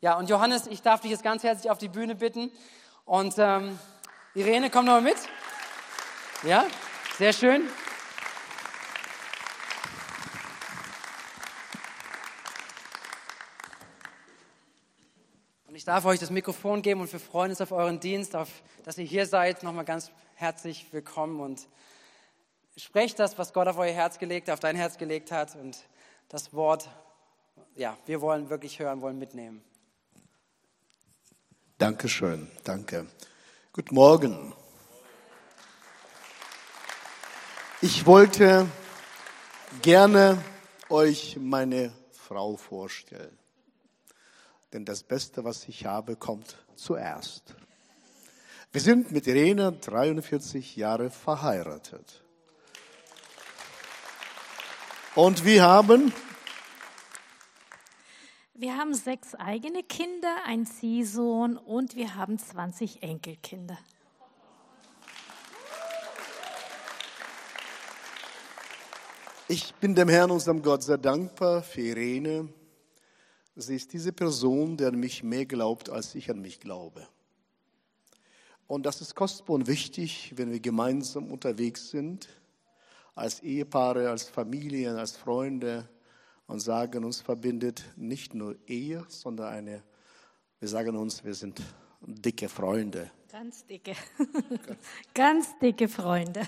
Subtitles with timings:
[0.00, 2.52] Ja, und Johannes, ich darf dich jetzt ganz herzlich auf die Bühne bitten.
[3.04, 3.76] Und ähm,
[4.32, 5.16] Irene, komm noch mal mit.
[6.44, 6.64] Ja,
[7.18, 7.62] sehr schön.
[15.66, 18.48] Und ich darf euch das Mikrofon geben und wir freuen uns auf euren Dienst, auf,
[18.84, 19.64] dass ihr hier seid.
[19.64, 21.66] Nochmal ganz herzlich willkommen und
[22.76, 25.76] sprecht das, was Gott auf euer Herz gelegt, auf dein Herz gelegt hat und
[26.28, 26.88] das Wort,
[27.74, 29.64] ja, wir wollen wirklich hören, wollen mitnehmen.
[31.78, 33.06] Dankeschön, danke.
[33.72, 34.52] Guten Morgen.
[37.80, 38.66] Ich wollte
[39.80, 40.42] gerne
[40.88, 43.38] euch meine Frau vorstellen.
[44.72, 47.54] Denn das Beste, was ich habe, kommt zuerst.
[48.72, 52.24] Wir sind mit Irene 43 Jahre verheiratet.
[55.14, 56.12] Und wir haben
[58.58, 63.78] wir haben sechs eigene Kinder, ein Ziehsohn und wir haben 20 Enkelkinder.
[69.46, 72.48] Ich bin dem Herrn, unserem Gott, sehr dankbar für Irene.
[73.54, 77.06] Sie ist diese Person, der an mich mehr glaubt, als ich an mich glaube.
[78.66, 82.28] Und das ist kostbar und wichtig, wenn wir gemeinsam unterwegs sind,
[83.14, 85.88] als Ehepaare, als Familien, als Freunde,
[86.48, 89.82] und sagen, uns verbindet nicht nur Ehe, sondern eine,
[90.58, 91.62] wir sagen uns, wir sind
[92.00, 93.10] dicke Freunde.
[93.30, 93.94] Ganz dicke.
[95.14, 96.42] Ganz dicke Freunde.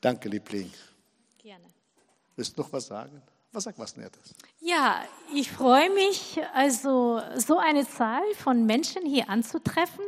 [0.00, 0.72] Danke, Liebling.
[1.38, 1.64] Gerne.
[2.36, 3.20] Willst du noch was sagen?
[3.54, 4.34] Was sagt was Nettes?
[4.60, 10.04] Ja, ich freue mich, also so eine Zahl von Menschen hier anzutreffen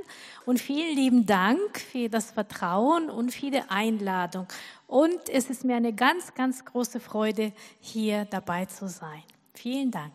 [0.46, 4.48] und vielen lieben Dank für das Vertrauen und viele Einladung.
[4.86, 9.22] Und es ist mir eine ganz, ganz große Freude, hier dabei zu sein.
[9.54, 10.12] Vielen Dank.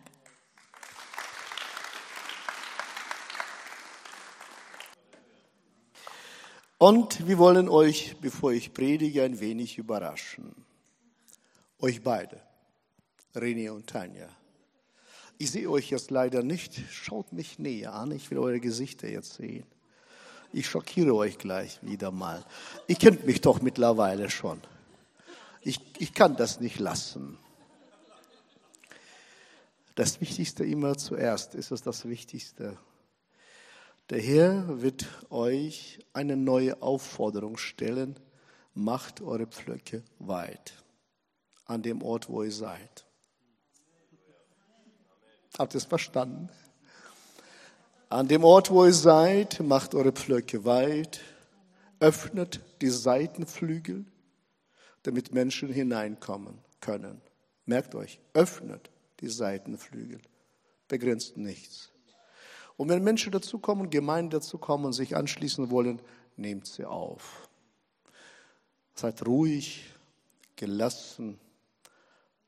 [6.78, 10.52] Und wir wollen euch, bevor ich predige, ein wenig überraschen.
[11.78, 12.40] Euch beide,
[13.34, 14.28] René und Tanja.
[15.38, 16.82] Ich sehe euch jetzt leider nicht.
[16.90, 18.10] Schaut mich näher an.
[18.10, 19.66] Ich will eure Gesichter jetzt sehen.
[20.52, 22.44] Ich schockiere euch gleich wieder mal.
[22.86, 24.60] Ihr kennt mich doch mittlerweile schon.
[25.62, 27.38] Ich, ich kann das nicht lassen.
[29.94, 32.76] Das Wichtigste immer zuerst ist es das Wichtigste.
[34.10, 38.18] Der Herr wird euch eine neue Aufforderung stellen.
[38.74, 40.74] Macht eure Pflöcke weit
[41.66, 43.06] an dem Ort, wo ihr seid.
[45.58, 46.48] Habt ihr es verstanden?
[48.12, 51.22] An dem Ort, wo ihr seid, macht eure Pflöcke weit,
[51.98, 54.04] öffnet die Seitenflügel,
[55.02, 57.22] damit Menschen hineinkommen können.
[57.64, 58.90] Merkt euch, öffnet
[59.20, 60.20] die Seitenflügel,
[60.88, 61.90] begrenzt nichts.
[62.76, 66.02] Und wenn Menschen dazukommen, Gemeinden dazukommen und sich anschließen wollen,
[66.36, 67.48] nehmt sie auf.
[68.94, 69.86] Seid ruhig,
[70.56, 71.40] gelassen.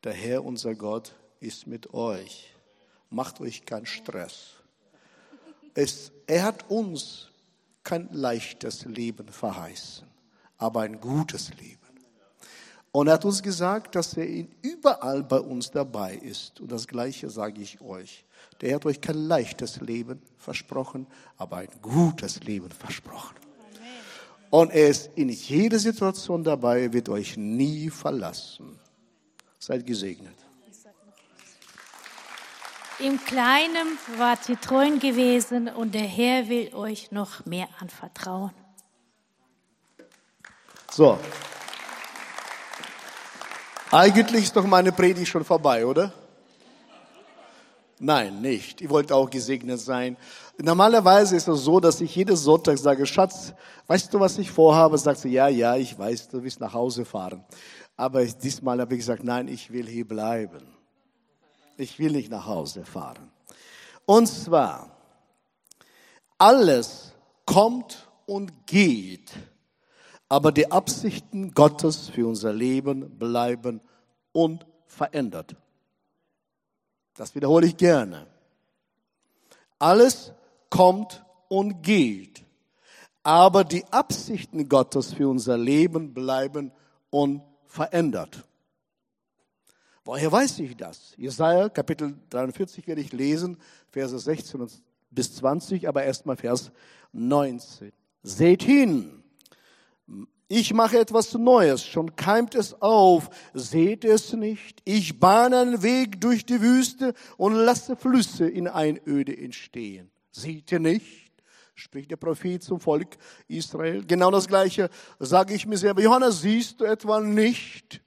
[0.02, 2.54] Der Herr, unser Gott, ist mit euch.
[3.08, 4.56] Macht euch keinen Stress.
[5.74, 7.28] Es, er hat uns
[7.82, 10.06] kein leichtes Leben verheißen,
[10.56, 11.78] aber ein gutes Leben.
[12.92, 16.60] Und er hat uns gesagt, dass er überall bei uns dabei ist.
[16.60, 18.24] Und das Gleiche sage ich euch.
[18.60, 23.34] Der hat euch kein leichtes Leben versprochen, aber ein gutes Leben versprochen.
[24.48, 28.78] Und er ist in jeder Situation dabei, wird euch nie verlassen.
[29.58, 30.36] Seid gesegnet.
[33.04, 38.50] Im Kleinen wart ihr treu gewesen und der Herr will euch noch mehr anvertrauen.
[40.90, 41.18] So.
[43.90, 46.14] Eigentlich ist doch meine Predigt schon vorbei, oder?
[47.98, 48.80] Nein, nicht.
[48.80, 50.16] Ihr wollt auch gesegnet sein.
[50.56, 53.52] Normalerweise ist es so, dass ich jeden Sonntag sage, Schatz,
[53.86, 54.96] weißt du, was ich vorhabe?
[54.96, 57.44] Sagt sie, ja, ja, ich weiß, du willst nach Hause fahren.
[57.98, 60.73] Aber diesmal habe ich gesagt, nein, ich will hier bleiben.
[61.76, 63.30] Ich will nicht nach Hause fahren.
[64.06, 64.90] Und zwar,
[66.38, 67.12] alles
[67.46, 69.32] kommt und geht,
[70.28, 73.80] aber die Absichten Gottes für unser Leben bleiben
[74.32, 75.56] unverändert.
[77.14, 78.26] Das wiederhole ich gerne.
[79.78, 80.32] Alles
[80.70, 82.44] kommt und geht,
[83.22, 86.72] aber die Absichten Gottes für unser Leben bleiben
[87.10, 88.44] unverändert.
[90.04, 91.14] Woher weiß ich das?
[91.16, 93.56] Jesaja Kapitel 43 werde ich lesen,
[93.90, 94.66] Verse 16
[95.10, 96.70] bis 20, aber erstmal Vers
[97.12, 97.90] 19.
[98.22, 99.22] Seht hin,
[100.48, 104.82] Ich mache etwas Neues, schon keimt es auf, seht es nicht?
[104.84, 110.10] Ich bahne einen Weg durch die Wüste und lasse Flüsse in Einöde entstehen.
[110.30, 111.32] Seht ihr nicht?
[111.74, 113.16] Spricht der Prophet zum Volk
[113.48, 114.04] Israel.
[114.04, 116.02] Genau das Gleiche sage ich mir selber.
[116.02, 118.02] Johannes, siehst du etwa nicht,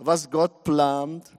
[0.00, 1.30] was Gott plant?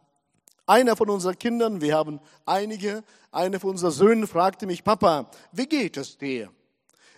[0.67, 5.65] Einer von unseren Kindern, wir haben einige, einer von unseren Söhnen fragte mich, Papa, wie
[5.65, 6.51] geht es dir?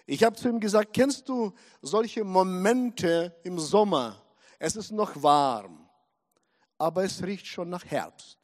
[0.06, 4.22] Ich habe zu ihm gesagt, kennst du solche Momente im Sommer?
[4.58, 5.88] Es ist noch warm,
[6.78, 8.40] aber es riecht schon nach Herbst.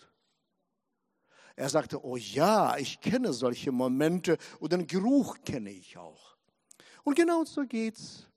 [1.55, 6.37] Er sagte, oh ja, ich kenne solche Momente und den Geruch kenne ich auch.
[7.03, 8.27] Und genau so geht's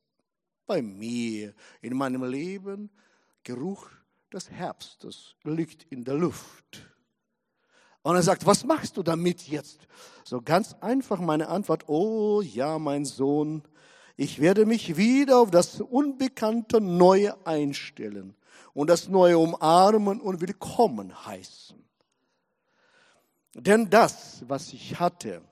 [0.67, 2.91] bei mir in meinem Leben.
[3.45, 3.89] Geruch
[4.33, 6.89] des Herbstes liegt in der Luft.
[8.03, 9.87] Und er sagt, was machst du damit jetzt?
[10.25, 13.63] So ganz einfach meine Antwort, oh ja, mein Sohn,
[14.17, 18.35] ich werde mich wieder auf das unbekannte Neue einstellen
[18.75, 21.83] und das Neue umarmen und willkommen heißen.
[23.55, 25.43] Denn das, was ich hatte,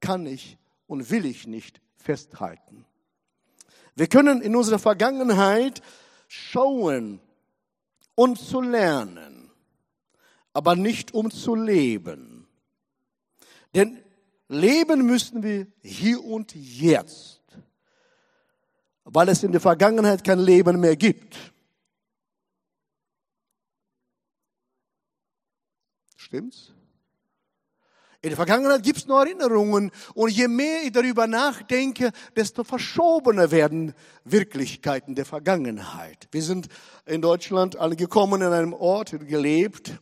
[0.00, 0.56] kann ich
[0.86, 2.86] und will ich nicht festhalten.
[3.94, 5.82] Wir können in unserer Vergangenheit
[6.28, 7.20] schauen
[8.20, 9.40] und zu lernen
[10.52, 12.48] aber nicht um zu leben.
[13.74, 14.02] Denn
[14.48, 17.40] leben müssen wir hier und jetzt,
[19.04, 21.36] weil es in der Vergangenheit kein Leben mehr gibt.
[26.16, 26.72] Stimmt's?
[28.22, 33.50] In der Vergangenheit gibt es nur Erinnerungen und je mehr ich darüber nachdenke, desto verschobener
[33.50, 33.94] werden
[34.24, 36.28] Wirklichkeiten der Vergangenheit.
[36.30, 36.68] Wir sind
[37.06, 40.00] in Deutschland angekommen, in einem Ort gelebt,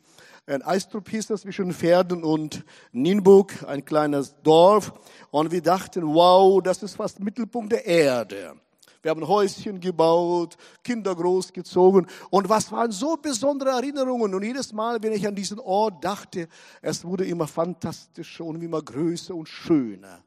[0.49, 4.95] ein Eistrup hieß das zwischen Pferden und Nienburg, ein kleines Dorf.
[5.31, 8.55] Und wir dachten, wow, das ist fast Mittelpunkt der Erde.
[9.03, 12.07] Wir haben Häuschen gebaut, Kinder großgezogen.
[12.31, 14.35] Und was waren so besondere Erinnerungen?
[14.35, 16.49] Und jedes Mal, wenn ich an diesen Ort dachte,
[16.83, 20.25] es wurde immer fantastischer und immer größer und schöner.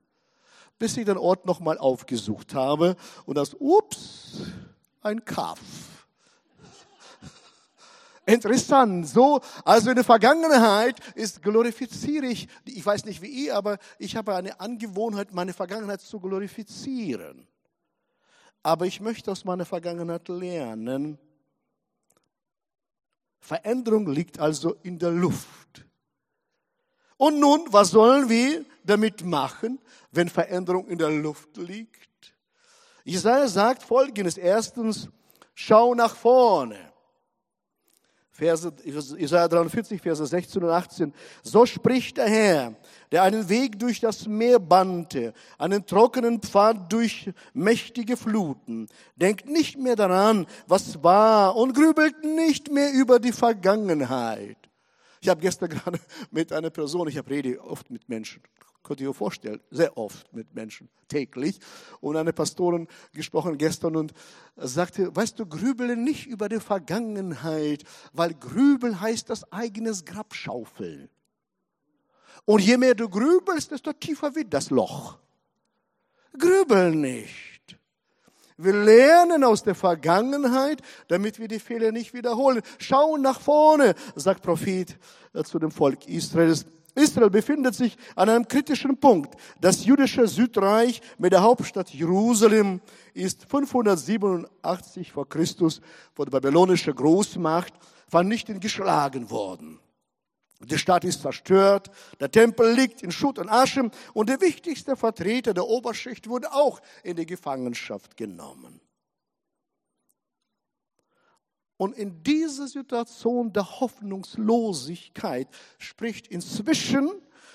[0.80, 2.96] Bis ich den Ort nochmal aufgesucht habe
[3.26, 4.44] und das, ups,
[5.02, 5.60] ein Kaff.
[8.26, 9.08] Interessant.
[9.08, 14.16] So, also in der Vergangenheit ist glorifiziere ich, ich weiß nicht wie ihr, aber ich
[14.16, 17.51] habe eine Angewohnheit, meine Vergangenheit zu glorifizieren.
[18.64, 21.18] Aber ich möchte aus meiner Vergangenheit lernen.
[23.40, 25.86] Veränderung liegt also in der Luft.
[27.18, 29.80] Und nun, was sollen wir damit machen,
[30.12, 32.36] wenn Veränderung in der Luft liegt?
[33.04, 34.38] Jesaja sagt folgendes.
[34.38, 35.10] Erstens,
[35.54, 36.91] schau nach vorne.
[38.42, 38.74] Verse,
[39.20, 41.14] Isaiah 43, Verse 16 und 18.
[41.44, 42.74] So spricht der Herr,
[43.12, 48.88] der einen Weg durch das Meer bannte, einen trockenen Pfad durch mächtige Fluten.
[49.16, 54.58] Denkt nicht mehr daran, was war und grübelt nicht mehr über die Vergangenheit.
[55.22, 56.00] Ich habe gestern gerade
[56.32, 58.42] mit einer Person, ich rede oft mit Menschen,
[58.84, 61.60] Könnt ihr euch vorstellen, sehr oft mit Menschen, täglich.
[62.00, 64.12] Und eine Pastorin gesprochen gestern und
[64.56, 71.10] sagte, weißt du, grübele nicht über die Vergangenheit, weil grübeln heißt das eigenes Grab schaufeln.
[72.46, 75.20] Und je mehr du grübelst, desto tiefer wird das Loch.
[76.38, 77.51] Grübel nicht.
[78.64, 82.62] Wir lernen aus der Vergangenheit, damit wir die Fehler nicht wiederholen.
[82.78, 84.98] Schauen nach vorne, sagt Prophet
[85.34, 86.66] äh, zu dem Volk Israels.
[86.94, 89.36] Israel befindet sich an einem kritischen Punkt.
[89.60, 92.82] Das jüdische Südreich mit der Hauptstadt Jerusalem
[93.14, 95.82] ist 587 vor Christus
[96.14, 97.74] von der babylonischen Großmacht
[98.10, 99.80] vernichtend geschlagen worden.
[100.66, 101.90] Die Stadt ist zerstört,
[102.20, 106.82] der Tempel liegt in Schutt und Asche und der wichtigste Vertreter der Oberschicht wurde auch
[107.04, 108.80] in die Gefangenschaft genommen.
[111.78, 115.48] Und in dieser Situation der Hoffnungslosigkeit
[115.80, 117.10] spricht inzwischen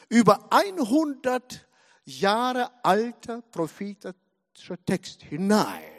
[0.09, 1.65] über 100
[2.05, 5.96] Jahre alter prophetischer Text hinein.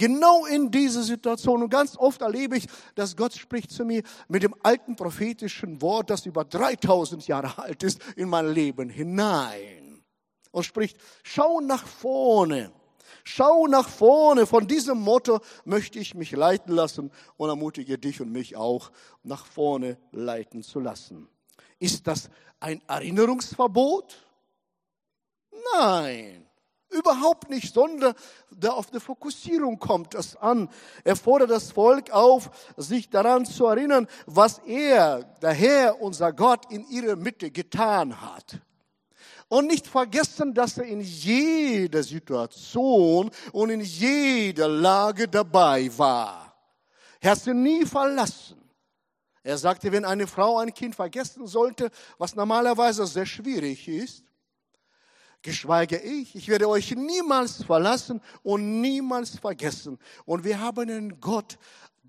[0.00, 1.62] Genau in diese Situation.
[1.62, 6.08] Und ganz oft erlebe ich, dass Gott spricht zu mir mit dem alten prophetischen Wort,
[6.08, 10.02] das über 3000 Jahre alt ist, in mein Leben hinein.
[10.52, 12.72] Und spricht, schau nach vorne.
[13.24, 14.46] Schau nach vorne.
[14.46, 18.90] Von diesem Motto möchte ich mich leiten lassen und ermutige dich und mich auch,
[19.22, 21.28] nach vorne leiten zu lassen.
[21.78, 24.16] Ist das ein Erinnerungsverbot?
[25.74, 26.39] Nein.
[27.00, 28.14] Überhaupt nicht, sondern
[28.50, 30.68] da auf der Fokussierung kommt es an.
[31.02, 36.70] Er fordert das Volk auf, sich daran zu erinnern, was er, der Herr, unser Gott,
[36.70, 38.60] in ihrer Mitte getan hat.
[39.48, 46.54] Und nicht vergessen, dass er in jeder Situation und in jeder Lage dabei war.
[47.18, 48.60] Er hat sie nie verlassen.
[49.42, 54.22] Er sagte, wenn eine Frau ein Kind vergessen sollte, was normalerweise sehr schwierig ist,
[55.42, 59.98] geschweige ich, ich werde euch niemals verlassen und niemals vergessen.
[60.24, 61.58] Und wir haben einen Gott,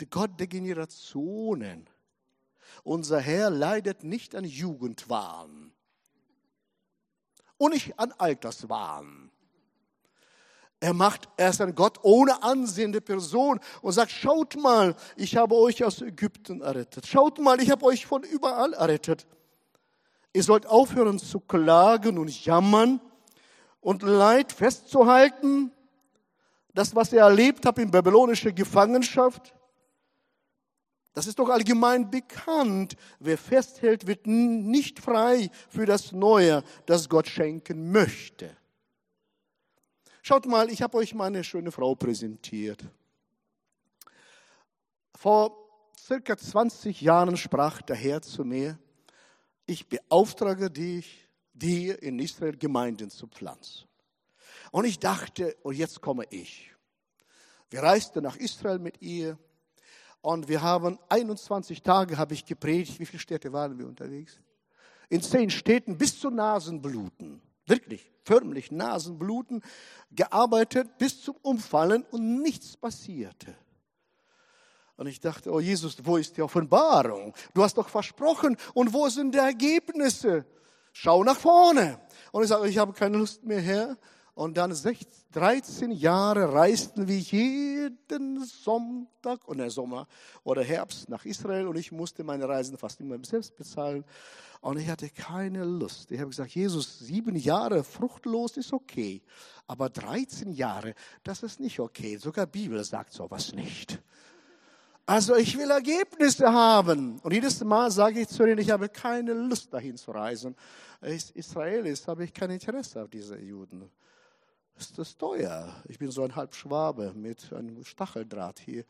[0.10, 1.90] Gott der Generationen.
[2.84, 5.72] Unser Herr leidet nicht an Jugendwahn
[7.58, 9.30] und nicht an Alterswahn.
[10.80, 15.56] Er macht, er ist ein Gott ohne ansehende Person und sagt, schaut mal, ich habe
[15.56, 17.06] euch aus Ägypten errettet.
[17.06, 19.28] Schaut mal, ich habe euch von überall errettet.
[20.34, 23.00] Ihr sollt aufhören zu klagen und jammern
[23.82, 25.72] und Leid festzuhalten.
[26.74, 29.54] Das, was ihr erlebt habt in babylonischer Gefangenschaft.
[31.14, 32.96] Das ist doch allgemein bekannt.
[33.20, 38.56] Wer festhält, wird nicht frei für das Neue, das Gott schenken möchte.
[40.22, 42.86] Schaut mal, ich habe euch meine schöne Frau präsentiert.
[45.16, 45.58] Vor
[45.98, 48.80] circa 20 Jahren sprach der Herr zu mir,
[49.66, 51.28] ich beauftrage dich,
[51.62, 53.88] dir in Israel Gemeinden zu pflanzen.
[54.72, 56.72] Und ich dachte, und jetzt komme ich.
[57.70, 59.38] Wir reisten nach Israel mit ihr
[60.22, 63.00] und wir haben 21 Tage habe ich gepredigt.
[63.00, 64.40] Wie viele Städte waren wir unterwegs?
[65.10, 67.42] In zehn Städten bis zu Nasenbluten.
[67.66, 69.64] Wirklich, förmlich Nasenbluten.
[70.12, 73.56] Gearbeitet bis zum Umfallen und nichts passierte.
[74.96, 77.34] Und ich dachte, oh Jesus, wo ist die Offenbarung?
[77.54, 78.56] Du hast doch versprochen.
[78.74, 80.46] Und wo sind die Ergebnisse?
[80.94, 82.00] Schau nach vorne.
[82.32, 83.98] Und ich sage, ich habe keine Lust mehr, Herr.
[84.34, 84.74] Und dann
[85.34, 90.08] 13 Jahre reisten wir jeden Sonntag oder Sommer
[90.44, 94.06] oder Herbst nach Israel und ich musste meine Reisen fast immer selbst bezahlen.
[94.62, 96.12] Und ich hatte keine Lust.
[96.12, 99.22] Ich habe gesagt, Jesus, sieben Jahre fruchtlos ist okay,
[99.68, 100.94] aber 13 Jahre,
[101.24, 102.18] das ist nicht okay.
[102.18, 103.91] Sogar Bibel sagt sowas nicht.
[105.06, 107.20] Also ich will Ergebnisse haben.
[107.20, 110.56] Und jedes Mal sage ich zu ihnen, ich habe keine Lust dahin zu reisen.
[111.34, 113.90] Israel ist, habe ich kein Interesse auf diese Juden
[114.82, 115.72] ist das teuer.
[115.88, 118.84] Ich bin so ein Halbschwabe mit einem Stacheldraht hier.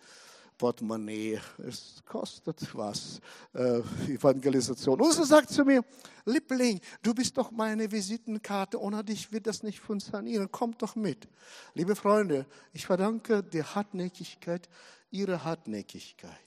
[0.57, 3.19] Portemonnaie, es kostet was,
[3.53, 5.01] äh, Evangelisation.
[5.01, 5.83] Und sie sagt zu mir,
[6.23, 11.27] Liebling, du bist doch meine Visitenkarte, ohne dich wird das nicht funktionieren, komm doch mit.
[11.73, 14.69] Liebe Freunde, ich verdanke der Hartnäckigkeit,
[15.11, 16.37] ihre Hartnäckigkeit.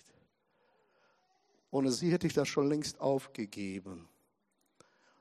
[1.71, 4.09] Ohne sie hätte ich das schon längst aufgegeben.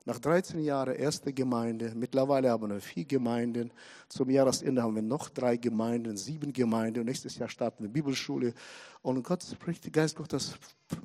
[0.06, 3.72] Nach 13 Jahren erste Gemeinde, mittlerweile haben wir vier Gemeinden.
[4.10, 7.06] Zum Jahresende haben wir noch drei Gemeinden, sieben Gemeinden.
[7.06, 8.54] Nächstes Jahr starten wir Bibelschule.
[9.02, 10.56] Und Gott spricht, der Geist Gottes,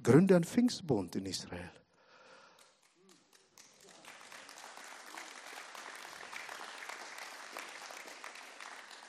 [0.02, 1.71] gründe einen Pfingstbund in Israel.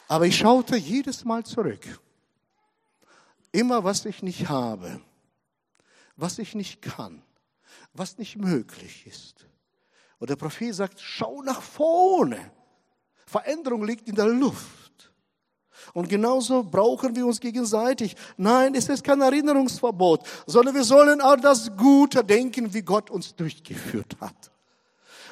[0.08, 2.00] Aber ich schaute jedes Mal zurück.
[3.52, 5.02] Immer, was ich nicht habe,
[6.16, 7.24] was ich nicht kann,
[7.94, 9.46] was nicht möglich ist.
[10.20, 12.52] Und der Prophet sagt, schau nach vorne.
[13.26, 14.80] Veränderung liegt in der Luft.
[15.94, 18.16] Und genauso brauchen wir uns gegenseitig.
[18.38, 23.36] Nein, es ist kein Erinnerungsverbot, sondern wir sollen an das Gute denken, wie Gott uns
[23.36, 24.52] durchgeführt hat.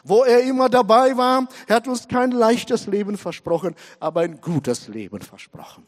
[0.03, 4.87] Wo er immer dabei war, er hat uns kein leichtes Leben versprochen, aber ein gutes
[4.87, 5.85] Leben versprochen.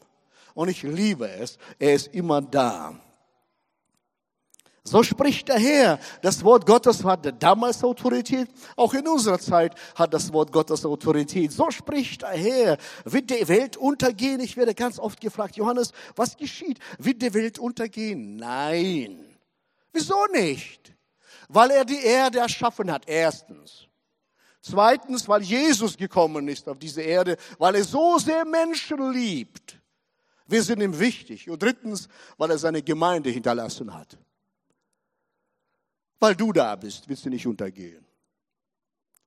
[0.54, 3.00] Und ich liebe es, er ist immer da.
[4.82, 5.98] So spricht der Herr.
[6.22, 11.52] Das Wort Gottes hatte damals Autorität, auch in unserer Zeit hat das Wort Gottes Autorität.
[11.52, 12.78] So spricht der Herr.
[13.04, 14.40] Wird die Welt untergehen?
[14.40, 16.78] Ich werde ganz oft gefragt, Johannes, was geschieht?
[16.98, 18.36] Wird die Welt untergehen?
[18.36, 19.26] Nein.
[19.92, 20.94] Wieso nicht?
[21.48, 23.86] Weil er die Erde erschaffen hat, erstens.
[24.62, 29.79] Zweitens, weil Jesus gekommen ist auf diese Erde, weil er so sehr Menschen liebt.
[30.50, 31.48] Wir sind ihm wichtig.
[31.48, 34.18] Und drittens, weil er seine Gemeinde hinterlassen hat.
[36.18, 38.04] Weil du da bist, willst du nicht untergehen.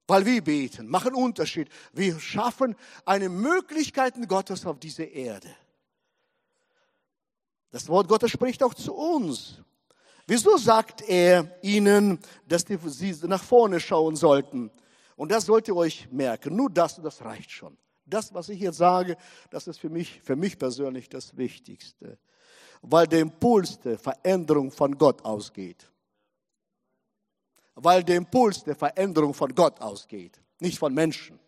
[0.06, 1.70] Weil wir beten, machen Unterschied.
[1.94, 2.76] Wir schaffen
[3.06, 5.56] eine Möglichkeit Gottes auf dieser Erde.
[7.72, 9.62] Das Wort Gottes spricht auch zu uns.
[10.28, 14.72] Wieso sagt er ihnen, dass sie nach vorne schauen sollten?
[15.16, 16.56] Und das sollt ihr euch merken.
[16.56, 17.78] Nur das, das reicht schon.
[18.06, 19.18] Das, was ich jetzt sage,
[19.50, 22.18] das ist für mich, für mich persönlich das Wichtigste.
[22.82, 25.90] Weil der Impuls der Veränderung von Gott ausgeht
[27.76, 31.40] weil der Impuls der Veränderung von Gott ausgeht, nicht von Menschen.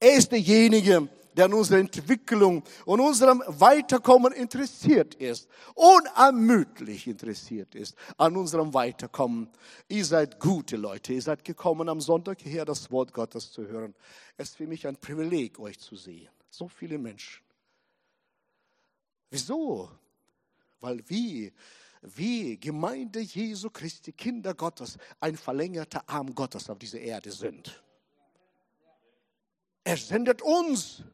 [0.00, 7.96] Er ist derjenige, der an unserer Entwicklung und unserem Weiterkommen interessiert ist, unermüdlich interessiert ist
[8.16, 9.48] an unserem Weiterkommen.
[9.86, 13.94] Ihr seid gute Leute, ihr seid gekommen am Sonntag hierher das Wort Gottes zu hören.
[14.36, 16.28] Es ist für mich ein Privileg, euch zu sehen.
[16.50, 17.44] So viele Menschen.
[19.30, 19.92] Wieso?
[20.80, 21.52] Weil wir
[22.02, 27.80] wie Gemeinde Jesu Christi, Kinder Gottes, ein verlängerter Arm Gottes auf dieser Erde sind.
[29.84, 31.04] Er sendet uns,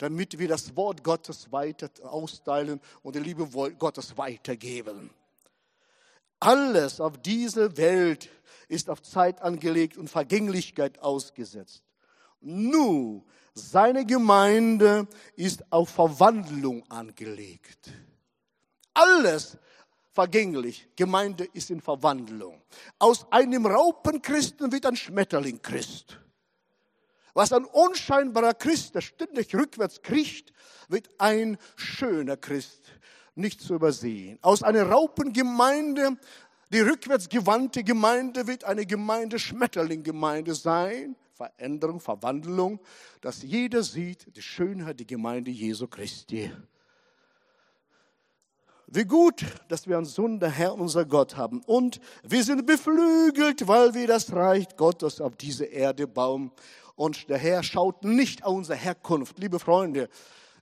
[0.00, 3.46] damit wir das Wort Gottes weiter austeilen und die Liebe
[3.78, 5.10] Gottes weitergeben.
[6.40, 8.30] Alles auf dieser Welt
[8.68, 11.82] ist auf Zeit angelegt und Vergänglichkeit ausgesetzt.
[12.40, 17.92] Nur seine Gemeinde ist auf Verwandlung angelegt.
[18.94, 19.58] Alles
[20.12, 20.88] vergänglich.
[20.96, 22.62] Gemeinde ist in Verwandlung.
[22.98, 26.18] Aus einem Raupenchristen wird ein Schmetterling-Christ.
[27.40, 30.52] Was ein unscheinbarer Christ, der ständig rückwärts kriecht,
[30.90, 32.82] wird ein schöner Christ,
[33.34, 34.38] nicht zu übersehen.
[34.42, 36.18] Aus einer Raupengemeinde,
[36.70, 41.16] die rückwärts gewandte Gemeinde, wird eine Gemeinde Schmetterling-Gemeinde sein.
[41.32, 42.78] Veränderung, Verwandlung,
[43.22, 46.52] dass jeder sieht die Schönheit der Gemeinde Jesu Christi.
[48.92, 51.62] Wie gut, dass wir einen Sohn, Herr, unser Gott haben.
[51.64, 56.50] Und wir sind beflügelt, weil wir das Reich Gottes auf diese Erde bauen.
[56.96, 60.08] Und der Herr schaut nicht auf unsere Herkunft, liebe Freunde.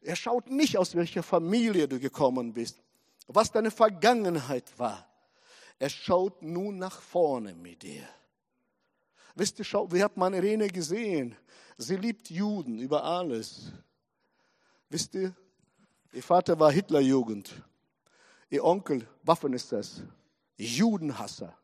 [0.02, 2.82] Er schaut nicht, aus welcher Familie du gekommen bist,
[3.28, 5.08] was deine Vergangenheit war.
[5.78, 8.06] Er schaut nun nach vorne mit dir.
[9.36, 11.34] Wisst ihr, schau, wir haben meine Irene gesehen.
[11.78, 13.72] Sie liebt Juden über alles.
[14.90, 15.34] Wisst ihr,
[16.12, 17.62] ihr Vater war Hitlerjugend.
[18.50, 20.02] Ihr Onkel, Waffen ist das,
[20.56, 21.56] Judenhasser.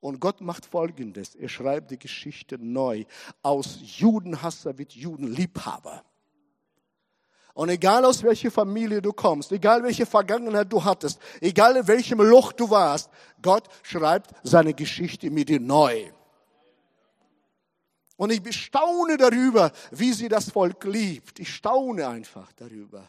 [0.00, 1.34] Und Gott macht Folgendes.
[1.34, 3.04] Er schreibt die Geschichte neu.
[3.42, 6.04] Aus Judenhasser wird Judenliebhaber.
[7.54, 12.20] Und egal aus welcher Familie du kommst, egal welche Vergangenheit du hattest, egal in welchem
[12.20, 13.08] Loch du warst,
[13.40, 16.10] Gott schreibt seine Geschichte mit dir neu.
[18.16, 21.38] Und ich staune darüber, wie sie das Volk liebt.
[21.38, 23.08] Ich staune einfach darüber.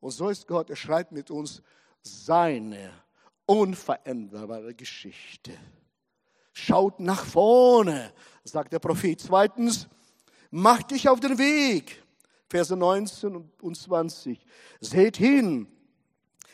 [0.00, 1.62] Und so ist Gott, er schreibt mit uns
[2.02, 2.90] seine
[3.46, 5.52] unveränderbare Geschichte.
[6.52, 8.12] Schaut nach vorne,
[8.44, 9.20] sagt der Prophet.
[9.20, 9.88] Zweitens,
[10.50, 12.02] mach dich auf den Weg.
[12.48, 14.44] Verse 19 und 20.
[14.80, 15.66] Seht hin,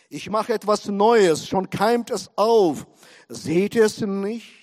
[0.08, 2.86] ich mache etwas Neues, schon keimt es auf.
[3.28, 4.57] Seht es nicht?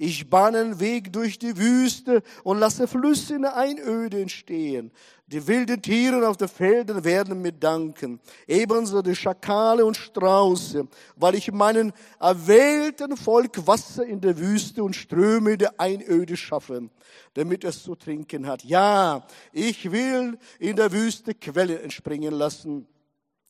[0.00, 4.92] Ich bahne einen Weg durch die Wüste und lasse Flüsse in der Einöde entstehen.
[5.26, 8.20] Die wilden Tiere auf den Feldern werden mir danken.
[8.46, 14.94] Ebenso die Schakale und Strauße, weil ich meinen erwählten Volk Wasser in der Wüste und
[14.94, 16.88] Ströme der Einöde schaffe,
[17.34, 18.62] damit es zu trinken hat.
[18.62, 22.86] Ja, ich will in der Wüste Quellen entspringen lassen,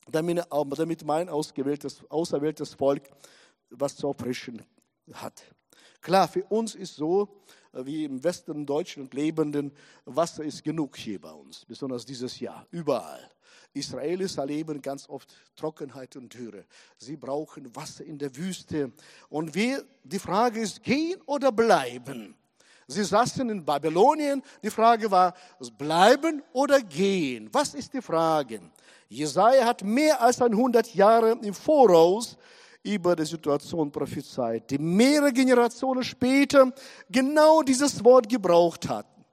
[0.09, 3.03] damit, damit mein ausgewähltes, auserwähltes Volk
[3.69, 4.63] was zu erfrischen
[5.13, 5.43] hat.
[6.01, 7.41] Klar, für uns ist so,
[7.73, 9.71] äh, wie im Westen Deutschland lebenden,
[10.05, 13.29] Wasser ist genug hier bei uns, besonders dieses Jahr, überall.
[13.73, 16.65] Israelis erleben ganz oft Trockenheit und Dürre.
[16.97, 18.91] Sie brauchen Wasser in der Wüste.
[19.29, 22.35] Und wir, die Frage ist, gehen oder bleiben?
[22.87, 24.41] Sie saßen in Babylonien.
[24.63, 25.35] Die Frage war,
[25.77, 27.49] bleiben oder gehen?
[27.51, 28.61] Was ist die Frage?
[29.07, 32.37] Jesaja hat mehr als 100 Jahre im Voraus
[32.83, 36.73] über die Situation prophezeit, die mehrere Generationen später
[37.09, 39.25] genau dieses Wort gebraucht hatten.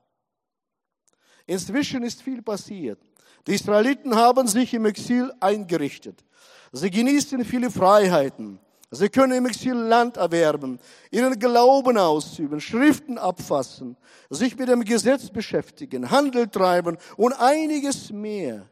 [1.47, 3.01] Inzwischen ist viel passiert.
[3.47, 6.25] Die Israeliten haben sich im Exil eingerichtet.
[6.73, 8.59] Sie genießen viele Freiheiten.
[8.91, 10.79] Sie können im Exil Land erwerben,
[11.11, 13.97] ihren Glauben ausüben, Schriften abfassen,
[14.31, 18.69] sich mit dem Gesetz beschäftigen, Handel treiben und einiges mehr.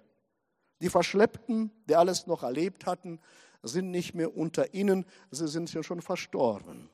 [0.81, 3.21] Die Verschleppten, die alles noch erlebt hatten,
[3.65, 6.89] sind nicht mehr unter ihnen, sie sind ja schon verstorben.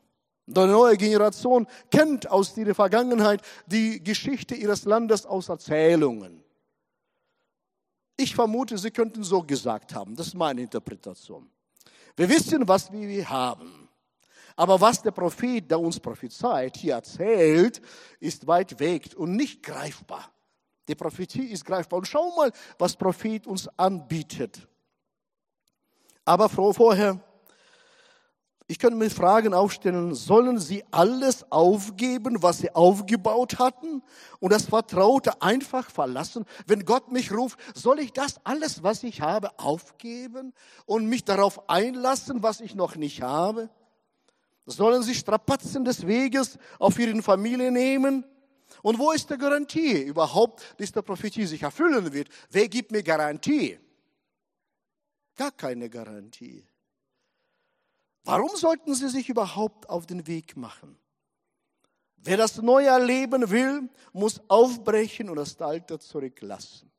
[0.47, 6.43] Die neue Generation kennt aus ihrer Vergangenheit die Geschichte ihres Landes aus Erzählungen.
[8.17, 10.17] Ich vermute, sie könnten so gesagt haben.
[10.17, 11.49] Das ist meine Interpretation.
[12.17, 13.89] Wir wissen, was wir haben.
[14.57, 17.81] Aber was der Prophet, der uns prophezeit, hier erzählt,
[18.19, 20.31] ist weit weg und nicht greifbar.
[20.89, 22.01] Die Prophetie ist greifbar.
[22.01, 24.67] Und schau mal, was Prophet uns anbietet.
[26.25, 27.21] Aber vorher,
[28.71, 34.01] ich könnte mir Fragen aufstellen, sollen sie alles aufgeben, was sie aufgebaut hatten
[34.39, 36.45] und das Vertraute einfach verlassen?
[36.69, 40.53] Wenn Gott mich ruft, soll ich das alles, was ich habe, aufgeben
[40.87, 43.71] und mich darauf einlassen, was ich noch nicht habe?
[44.67, 48.25] Sollen sie Strapazen des Weges auf ihren Familie nehmen?
[48.83, 52.29] Und wo ist die Garantie überhaupt, dass die Prophetie sich erfüllen wird?
[52.51, 53.81] Wer gibt mir Garantie?
[55.41, 56.67] Gar keine Garantie.
[58.25, 60.99] Warum sollten Sie sich überhaupt auf den Weg machen?
[62.19, 66.93] Wer das Neue erleben will, muss aufbrechen und das Alte zurücklassen.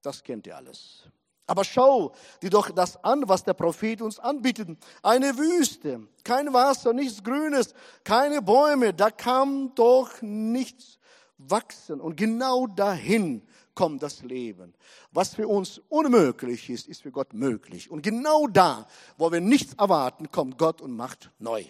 [0.00, 1.08] Das kennt ihr alles.
[1.48, 4.78] Aber schau dir doch das an, was der Prophet uns anbietet.
[5.02, 7.74] Eine Wüste, kein Wasser, nichts Grünes,
[8.04, 11.00] keine Bäume, da kann doch nichts
[11.36, 12.00] wachsen.
[12.00, 13.44] Und genau dahin
[13.78, 14.74] kommt das Leben.
[15.12, 17.92] Was für uns unmöglich ist, ist für Gott möglich.
[17.92, 21.64] Und genau da, wo wir nichts erwarten, kommt Gott und macht neu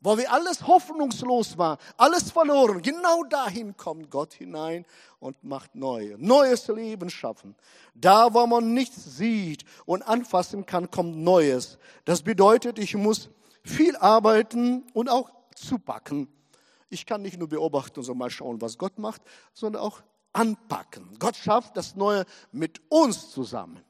[0.00, 4.84] wo wir alles hoffnungslos war, alles verloren, genau dahin kommt Gott hinein
[5.18, 7.56] und macht neu, neues Leben schaffen.
[7.92, 11.78] Da, wo man nichts sieht und anfassen kann, kommt Neues.
[12.04, 13.30] Das bedeutet, ich muss
[13.64, 16.28] viel arbeiten und auch zupacken.
[16.88, 19.22] Ich kann nicht nur beobachten und so mal schauen, was Gott macht,
[19.52, 21.16] sondern auch anpacken.
[21.18, 23.80] Gott schafft das Neue mit uns zusammen.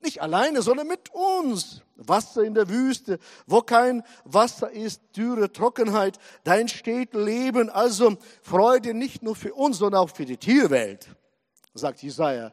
[0.00, 1.82] Nicht alleine, sondern mit uns.
[1.96, 7.68] Wasser in der Wüste, wo kein Wasser ist, Dürre, Trockenheit, da entsteht Leben.
[7.68, 11.08] Also Freude nicht nur für uns, sondern auch für die Tierwelt,
[11.74, 12.52] sagt Jesaja.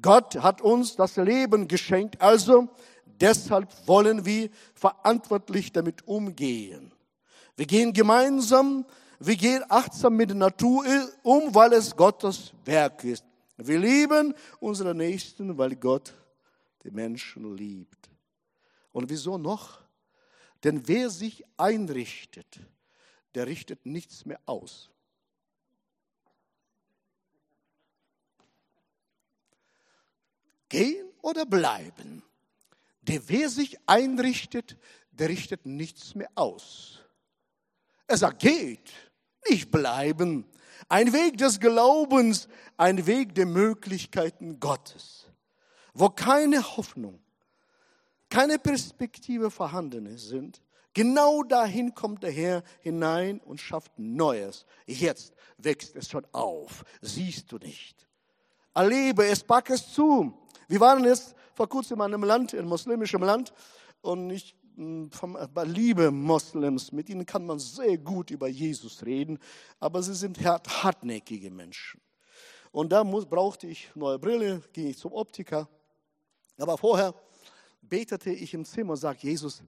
[0.00, 2.68] Gott hat uns das Leben geschenkt, also
[3.06, 6.93] deshalb wollen wir verantwortlich damit umgehen.
[7.56, 8.84] Wir gehen gemeinsam,
[9.20, 10.84] wir gehen achtsam mit der Natur
[11.22, 13.24] um, weil es Gottes Werk ist.
[13.56, 16.12] Wir lieben unsere Nächsten, weil Gott
[16.82, 18.10] die Menschen liebt.
[18.92, 19.80] Und wieso noch?
[20.64, 22.60] Denn wer sich einrichtet,
[23.34, 24.90] der richtet nichts mehr aus.
[30.68, 32.22] Gehen oder bleiben?
[33.02, 34.76] Der wer sich einrichtet,
[35.12, 37.03] der richtet nichts mehr aus.
[38.06, 38.92] Er sagt, geht,
[39.48, 40.46] nicht bleiben.
[40.88, 45.24] Ein Weg des Glaubens, ein Weg der Möglichkeiten Gottes
[45.94, 47.20] wo keine Hoffnung,
[48.28, 50.60] keine Perspektive vorhanden sind,
[50.92, 54.66] genau dahin kommt der Herr hinein und schafft Neues.
[54.86, 58.08] Jetzt wächst es schon auf, siehst du nicht.
[58.74, 60.36] Erlebe es, pack es zu.
[60.66, 63.54] Wir waren jetzt vor kurzem in einem Land, in einem muslimischen Land,
[64.02, 69.38] und ich liebe Moslems, mit ihnen kann man sehr gut über Jesus reden,
[69.80, 72.00] aber sie sind hartnäckige Menschen.
[72.72, 75.68] Und da muss, brauchte ich neue Brille, ging ich zum Optiker
[76.58, 77.14] aber vorher
[77.82, 79.62] betete ich im Zimmer und sagte, Jesus,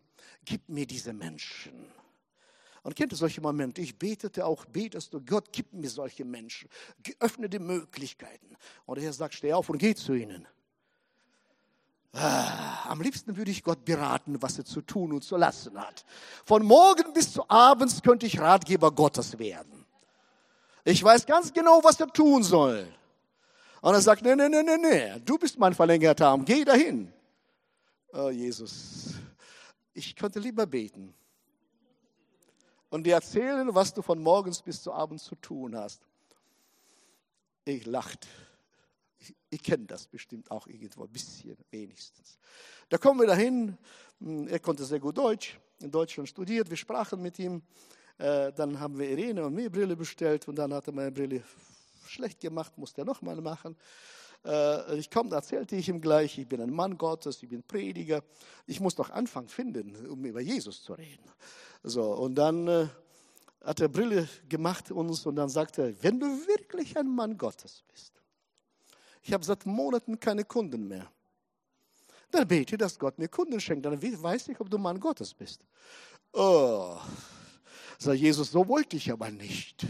[0.45, 1.87] gib mir diese Menschen.
[2.83, 3.81] Und kennt ihr solche Momente?
[3.81, 6.69] Ich betete auch, betest du, Gott, gib mir solche Menschen.
[7.19, 8.57] Öffne die Möglichkeiten.
[8.85, 10.47] Und der Herr sagt, steh auf und geh zu ihnen.
[12.19, 16.05] Ah, am liebsten würde ich Gott beraten, was er zu tun und zu lassen hat.
[16.47, 19.85] Von morgen bis zu abends könnte ich Ratgeber Gottes werden.
[20.85, 22.89] Ich weiß ganz genau, was er tun soll.
[23.83, 27.13] Und er sagt, nee, nee, nee, nee, nee, du bist mein verlängerter Arm, geh dahin.
[28.13, 29.15] Oh, Jesus,
[29.93, 31.15] ich könnte lieber beten
[32.89, 36.01] und dir erzählen, was du von morgens bis zu abends zu tun hast.
[37.67, 38.27] Ich lacht.
[39.51, 42.39] Ich, kenne das bestimmt auch irgendwo, ein bisschen wenigstens.
[42.89, 43.77] Da kommen wir dahin.
[44.21, 46.69] Hm, er konnte sehr gut Deutsch, in Deutschland studiert.
[46.71, 47.63] Wir sprachen mit ihm.
[48.19, 51.43] Äh, dann haben wir Irene und mir Brille bestellt und dann hat er meine Brille
[52.07, 53.77] schlecht gemacht, musste er nochmal machen.
[54.45, 58.23] Äh, ich komme, erzählte ich ihm gleich, ich bin ein Mann Gottes, ich bin Prediger.
[58.67, 61.25] Ich muss doch Anfang finden, um über Jesus zu reden.
[61.83, 62.87] So, und dann äh,
[63.65, 67.83] hat er Brille gemacht uns und dann sagte er, wenn du wirklich ein Mann Gottes
[67.93, 68.16] bist,
[69.27, 71.11] ich habe seit Monaten keine Kunden mehr.
[72.31, 73.85] Dann bete, dass Gott mir Kunden schenkt.
[73.85, 75.65] Dann weiß ich, ob du Mann Gottes bist.
[76.33, 76.97] Oh,
[77.99, 79.85] sagt Jesus, so wollte ich aber nicht.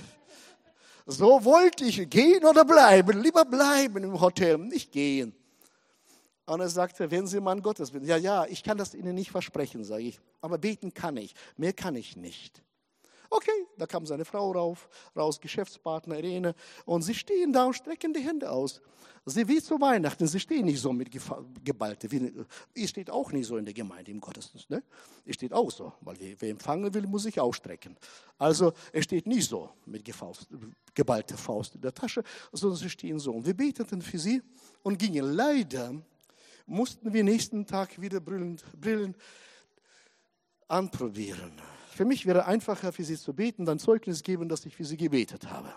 [1.04, 3.22] So wollte ich gehen oder bleiben.
[3.22, 5.34] Lieber bleiben im Hotel, nicht gehen.
[6.46, 9.30] Und er sagte, wenn Sie Mann Gottes sind, ja, ja, ich kann das Ihnen nicht
[9.30, 10.20] versprechen, sage ich.
[10.40, 11.34] Aber beten kann ich.
[11.56, 12.62] Mehr kann ich nicht.
[13.30, 18.12] Okay, da kam seine Frau rauf, raus, Geschäftspartner Irene, und sie stehen da und strecken
[18.12, 18.80] die Hände aus.
[19.28, 21.10] Sie wie zu Weihnachten, sie stehen nicht so mit
[21.64, 22.08] geballte.
[22.74, 24.70] Ihr steht auch nicht so in der Gemeinde im Gottesdienst.
[24.70, 24.84] Ne?
[25.24, 27.96] Ihr steht auch so, weil wer, empfangen will, muss sich ausstrecken.
[28.38, 30.04] Also er steht nicht so mit
[30.94, 33.32] geballter Faust in der Tasche, sondern sie stehen so.
[33.32, 34.40] Und wir beteten für sie
[34.84, 35.34] und gingen.
[35.34, 35.92] Leider
[36.64, 39.16] mussten wir nächsten Tag wieder Brillen, Brillen
[40.68, 41.60] anprobieren.
[41.96, 44.98] Für mich wäre einfacher, für sie zu beten, dann Zeugnis geben, dass ich für sie
[44.98, 45.72] gebetet habe,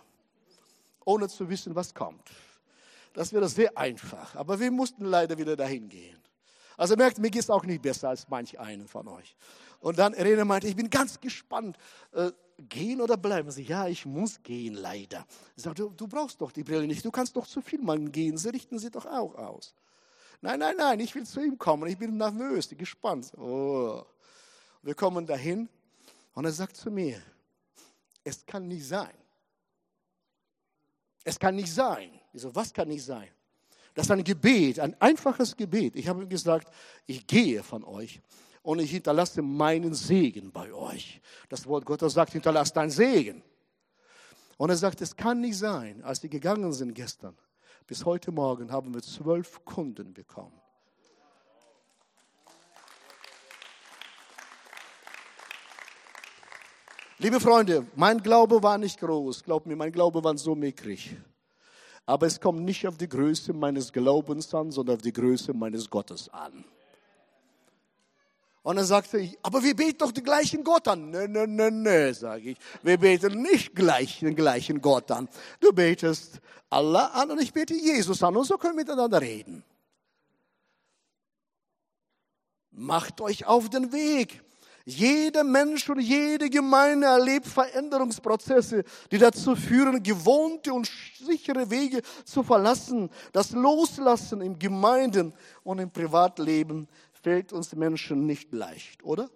[1.05, 2.29] ohne zu wissen, was kommt.
[3.13, 4.36] Das wäre sehr einfach.
[4.36, 6.17] Aber wir mussten leider wieder dahin gehen.
[6.75, 9.34] Also merkt, mir geht es auch nicht besser als manch einen von euch.
[9.79, 11.77] Und dann Irene meinte, ich bin ganz gespannt.
[12.12, 12.32] Äh,
[12.67, 13.49] gehen oder bleiben?
[13.49, 15.25] Sie, ja, ich muss gehen, leider.
[15.55, 17.05] Ich sagte, du, du brauchst doch die Brille nicht.
[17.05, 18.38] Du kannst doch zu viel Mann gehen.
[18.38, 19.73] Sie richten sie doch auch aus.
[20.41, 21.88] Nein, nein, nein, ich will zu ihm kommen.
[21.88, 23.32] Ich bin nervös, gespannt.
[23.38, 24.03] Oh.
[24.82, 25.69] Wir kommen dahin
[26.39, 27.21] und er sagt zu mir,
[28.23, 29.13] es kann nicht sein.
[31.25, 32.17] Es kann nicht sein.
[32.32, 33.28] Ich so, was kann nicht sein?
[33.93, 35.97] Das ist ein Gebet, ein einfaches Gebet.
[35.97, 36.73] Ich habe ihm gesagt,
[37.06, 38.21] ich gehe von euch
[38.62, 41.19] und ich hinterlasse meinen Segen bei euch.
[41.49, 43.43] Das Wort Gottes sagt, hinterlasse deinen Segen.
[44.56, 47.38] Und er sagt, es kann nicht sein, als die gegangen sind gestern,
[47.86, 50.59] bis heute Morgen haben wir zwölf Kunden bekommen.
[57.21, 59.43] Liebe Freunde, mein Glaube war nicht groß.
[59.43, 61.17] Glaub mir, mein Glaube war so mickrig.
[62.05, 65.89] Aber es kommt nicht auf die Größe meines Glaubens an, sondern auf die Größe meines
[65.89, 66.63] Gottes an.
[68.63, 71.12] Und dann sagte ich, aber wir beten doch den gleichen Gott an.
[71.12, 72.58] Nö, nö, nö, nö, sage ich.
[72.84, 75.27] Wir beten nicht gleich den gleichen Gott an.
[75.60, 79.65] Du betest Allah an und ich bete Jesus an und so können wir miteinander reden.
[82.71, 84.41] Macht euch auf den Weg.
[84.89, 92.41] Jeder Mensch und jede Gemeinde erlebt Veränderungsprozesse, die dazu führen, gewohnte und sichere Wege zu
[92.41, 93.12] verlassen.
[93.32, 95.32] Das Loslassen im Gemeinden
[95.63, 99.30] und im Privatleben fällt uns Menschen nicht leicht, oder?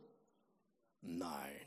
[1.02, 1.62] Nein.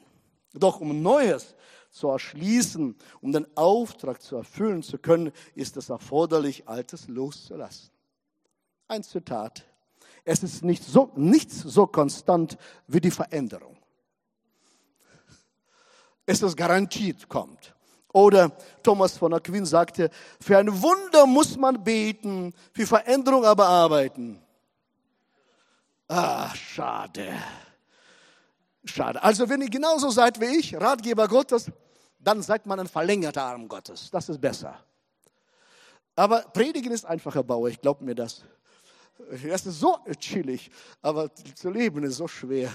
[0.53, 1.55] Doch um Neues
[1.93, 7.91] zu erschließen, um den Auftrag zu erfüllen zu können, ist es erforderlich, Altes loszulassen.
[8.89, 9.65] Ein Zitat.
[10.25, 13.76] Es ist nicht so, nichts so konstant wie die Veränderung
[16.27, 17.75] es ist garantiert kommt.
[18.13, 18.51] Oder
[18.83, 20.11] Thomas von Aquin sagte,
[20.41, 24.43] für ein Wunder muss man beten, für Veränderung aber arbeiten.
[26.09, 27.35] Ah, schade.
[28.85, 29.23] Schade.
[29.23, 31.71] Also wenn ihr genauso seid wie ich, Ratgeber Gottes,
[32.19, 34.11] dann seid man ein verlängerter Arm Gottes.
[34.11, 34.81] Das ist besser.
[36.15, 38.43] Aber predigen ist einfacher Bauer, ich glaube mir das.
[39.47, 40.71] Das ist so chillig,
[41.03, 42.73] aber zu leben ist so schwer.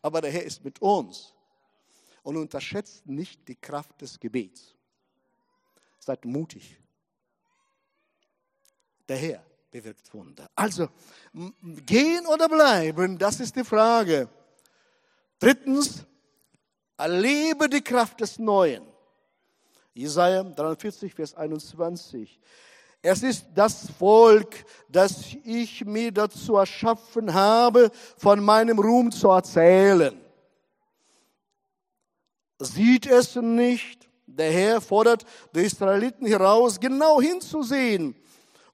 [0.00, 1.35] Aber der Herr ist mit uns
[2.26, 4.74] und unterschätzt nicht die Kraft des Gebets.
[6.00, 6.76] Seid mutig.
[9.08, 10.50] Der Herr bewirkt Wunder.
[10.56, 10.88] Also,
[11.86, 14.28] gehen oder bleiben, das ist die Frage.
[15.38, 16.04] Drittens,
[16.96, 18.84] erlebe die Kraft des Neuen.
[19.94, 22.40] Jesaja 43, Vers 21.
[23.02, 30.25] Es ist das Volk, das ich mir dazu erschaffen habe, von meinem Ruhm zu erzählen
[32.58, 34.08] sieht es nicht.
[34.26, 38.16] Der Herr fordert die Israeliten heraus, genau hinzusehen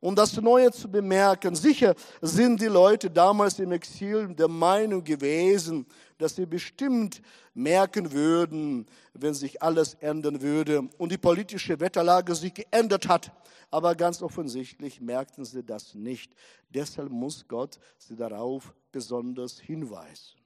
[0.03, 1.55] und das Neue zu bemerken.
[1.55, 5.87] Sicher sind die Leute damals im Exil der Meinung gewesen,
[6.19, 7.23] dass sie bestimmt
[7.55, 13.31] merken würden, wenn sich alles ändern würde und die politische Wetterlage sich geändert hat.
[13.71, 16.35] Aber ganz offensichtlich merkten sie das nicht.
[16.69, 20.37] Deshalb muss Gott sie darauf besonders hinweisen.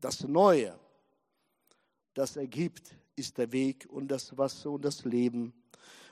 [0.00, 0.74] Das Neue
[2.16, 5.52] das ergibt, ist der Weg und das Wasser und das Leben.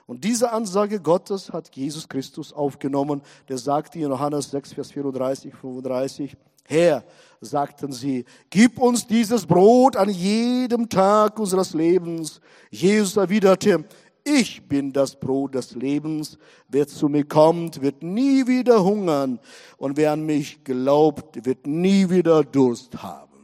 [0.05, 3.21] Und diese Ansage Gottes hat Jesus Christus aufgenommen.
[3.49, 6.37] Der sagte in Johannes 6, Vers 34, 35,
[6.67, 7.03] Herr,
[7.41, 12.39] sagten sie, gib uns dieses Brot an jedem Tag unseres Lebens.
[12.69, 13.85] Jesus erwiderte,
[14.23, 16.37] ich bin das Brot des Lebens.
[16.67, 19.39] Wer zu mir kommt, wird nie wieder hungern.
[19.77, 23.34] Und wer an mich glaubt, wird nie wieder Durst haben.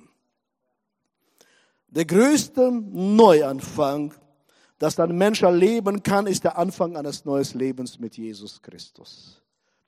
[1.91, 4.13] Der größte Neuanfang,
[4.79, 9.41] das ein Mensch erleben kann, ist der Anfang eines neuen Lebens mit Jesus Christus.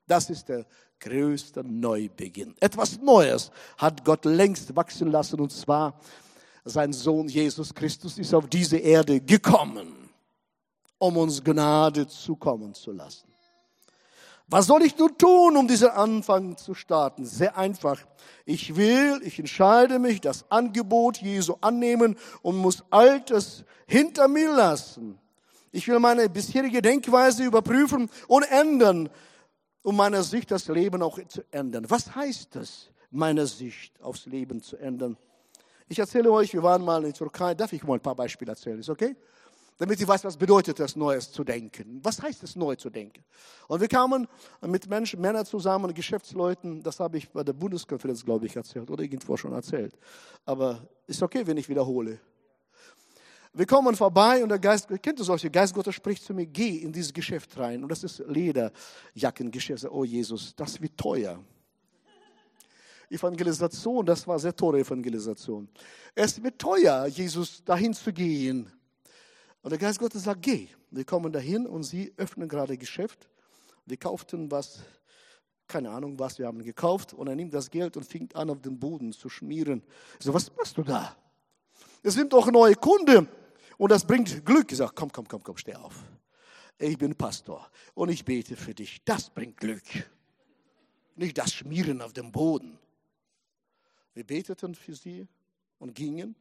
[0.05, 0.65] Das ist der
[0.99, 2.55] größte Neubeginn.
[2.59, 5.97] Etwas Neues hat Gott längst wachsen lassen und zwar
[6.65, 10.09] sein Sohn Jesus Christus ist auf diese Erde gekommen,
[10.97, 13.27] um uns Gnade zukommen zu lassen.
[14.47, 17.25] Was soll ich nun tun, um diesen Anfang zu starten?
[17.25, 17.99] Sehr einfach.
[18.45, 25.19] Ich will, ich entscheide mich, das Angebot Jesu annehmen und muss Altes hinter mir lassen.
[25.71, 29.09] Ich will meine bisherige Denkweise überprüfen und ändern,
[29.81, 31.85] um meine Sicht das Leben auch zu ändern.
[31.89, 35.17] Was heißt das, meine Sicht aufs Leben zu ändern?
[35.87, 37.55] Ich erzähle euch, wir waren mal in der Türkei.
[37.55, 38.79] Darf ich mal ein paar Beispiele erzählen?
[38.79, 39.15] Ist okay?
[39.77, 41.99] Damit sie weiß, was bedeutet es, Neues zu denken.
[42.03, 43.23] Was heißt es, neu zu denken?
[43.67, 44.27] Und wir kamen
[44.61, 49.03] mit Menschen, Männern zusammen, Geschäftsleuten, das habe ich bei der Bundeskonferenz, glaube ich, erzählt oder
[49.03, 49.97] irgendwo schon erzählt.
[50.45, 52.19] Aber ist okay, wenn ich wiederhole.
[53.55, 56.77] Wir kommen vorbei und der Geist, kennt ihr solche, Geist Gottes spricht zu mir, geh
[56.77, 57.83] in dieses Geschäft rein.
[57.83, 59.85] Und das ist Lederjackengeschäft.
[59.91, 61.39] Oh Jesus, das wird teuer.
[63.09, 65.69] Evangelisation, das war sehr teure Evangelisation.
[66.15, 68.71] Es wird teuer, Jesus dahin zu gehen.
[69.63, 70.67] Und der Geist Gottes sagt, geh.
[70.91, 73.29] Wir kommen dahin und sie öffnen gerade Geschäft.
[73.85, 74.83] Wir kauften was,
[75.67, 77.13] keine Ahnung was, wir haben gekauft.
[77.13, 79.81] Und er nimmt das Geld und fängt an, auf den Boden zu schmieren.
[80.19, 81.15] Ich so, was machst du da?
[82.03, 83.27] Es sind doch neue Kunden.
[83.77, 84.69] Und das bringt Glück.
[84.71, 86.03] Ich sage, komm, komm, komm, komm, steh auf.
[86.77, 89.01] Ich bin Pastor und ich bete für dich.
[89.05, 89.83] Das bringt Glück.
[91.15, 92.77] Nicht das Schmieren auf dem Boden.
[94.13, 95.25] Wir beteten für sie
[95.79, 96.35] und gingen.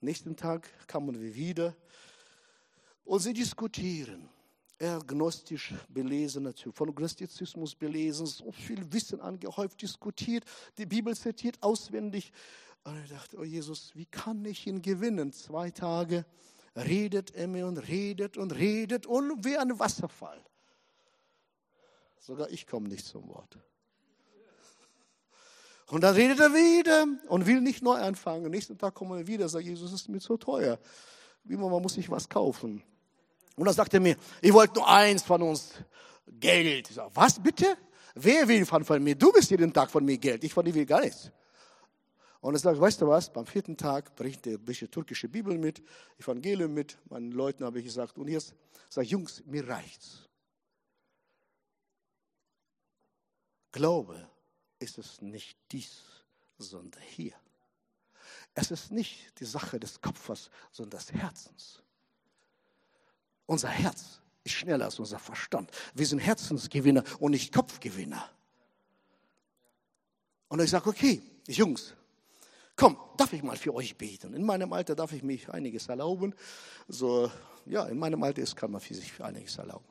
[0.00, 1.74] Nächsten Tag kamen wir wieder
[3.08, 4.28] und sie diskutieren.
[4.78, 10.44] Er gnostisch belesen, von Gnostizismus belesen, so viel Wissen angehäuft, diskutiert,
[10.76, 12.30] die Bibel zitiert auswendig.
[12.84, 15.32] Und ich dachte, oh Jesus, wie kann ich ihn gewinnen?
[15.32, 16.26] Zwei Tage
[16.76, 20.44] redet er mir und redet und redet und wie ein Wasserfall.
[22.20, 23.58] Sogar ich komme nicht zum Wort.
[25.86, 28.50] Und dann redet er wieder und will nicht neu anfangen.
[28.50, 30.78] nächsten Tag kommen wir wieder, sagt Jesus, es ist mir zu teuer.
[31.42, 32.84] Wie immer, man muss sich was kaufen.
[33.58, 35.74] Und dann sagt er mir, ich wollte nur eins von uns,
[36.26, 36.88] Geld.
[36.90, 37.76] Ich sage, was bitte?
[38.14, 39.16] Wer will von, von mir?
[39.16, 40.44] Du bist jeden Tag von mir Geld.
[40.44, 41.30] Ich von dir will gar nichts.
[42.40, 45.58] Und er sagt, weißt du was, beim vierten Tag bringt er ein bisschen türkische Bibel
[45.58, 45.82] mit,
[46.18, 46.96] Evangelium mit.
[47.10, 48.54] Meinen Leuten habe ich gesagt, und jetzt
[48.88, 50.28] sage ich, Jungs, mir reicht's.
[53.72, 54.28] Glaube
[54.78, 56.02] ist es nicht dies,
[56.58, 57.34] sondern hier.
[58.54, 61.82] Es ist nicht die Sache des Kopfes, sondern des Herzens.
[63.48, 65.70] Unser Herz ist schneller als unser Verstand.
[65.94, 68.28] Wir sind Herzensgewinner und nicht Kopfgewinner.
[70.48, 71.94] Und ich sage, okay, Jungs,
[72.76, 74.34] komm, darf ich mal für euch beten?
[74.34, 76.34] In meinem Alter darf ich mich einiges erlauben.
[76.88, 77.30] So,
[77.64, 79.86] ja, in meinem Alter ist, kann man für sich einiges erlauben.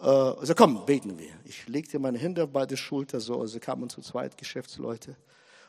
[0.00, 1.32] Äh, also komm, beten wir.
[1.44, 5.16] Ich legte meine Hände auf beide Schultern, so, also kamen zu zweit Geschäftsleute.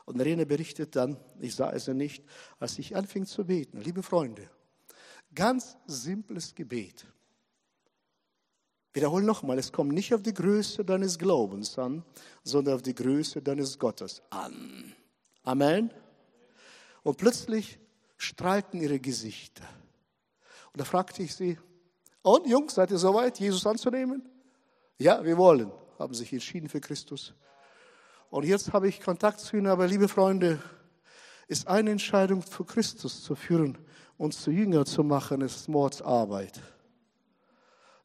[0.06, 2.24] Und Rene berichtet dann, ich sah es nicht,
[2.60, 3.80] als ich anfing zu beten.
[3.80, 4.50] Liebe Freunde,
[5.34, 7.06] ganz simples Gebet.
[8.94, 12.04] Wiederhole nochmal, es kommt nicht auf die Größe deines Glaubens an,
[12.44, 14.94] sondern auf die Größe deines Gottes an.
[15.44, 15.92] Amen.
[17.04, 17.80] Und plötzlich
[18.18, 19.64] strahlten ihre Gesichter.
[20.74, 21.58] Und da fragte ich sie,
[22.22, 24.22] und Jungs, seid ihr soweit, Jesus anzunehmen?
[25.00, 27.34] Ja, wir wollen, haben sich entschieden für Christus.
[28.30, 30.62] Und jetzt habe ich Kontakt zu ihnen, aber liebe Freunde,
[31.52, 33.78] ist eine Entscheidung für Christus zu führen,
[34.18, 36.62] uns zu Jünger zu machen, ist Mordsarbeit.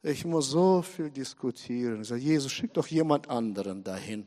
[0.03, 2.01] Ich muss so viel diskutieren.
[2.01, 4.25] Ich sage, Jesus, schick doch jemand anderen dahin.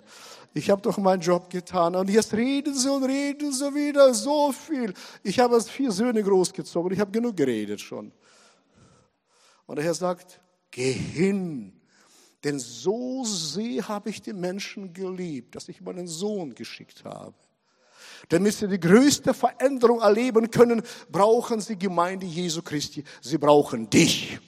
[0.54, 4.52] Ich habe doch meinen Job getan und jetzt reden sie und reden sie wieder so
[4.52, 4.94] viel.
[5.22, 6.90] Ich habe vier Söhne großgezogen.
[6.92, 8.12] Ich habe genug geredet schon.
[9.66, 11.78] Und der Herr sagt, geh hin.
[12.42, 17.35] Denn so sehr habe ich die Menschen geliebt, dass ich meinen Sohn geschickt habe.
[18.28, 23.02] Damit sie die größte Veränderung erleben können, brauchen sie Gemeinde Jesu Christi.
[23.20, 24.38] Sie brauchen dich.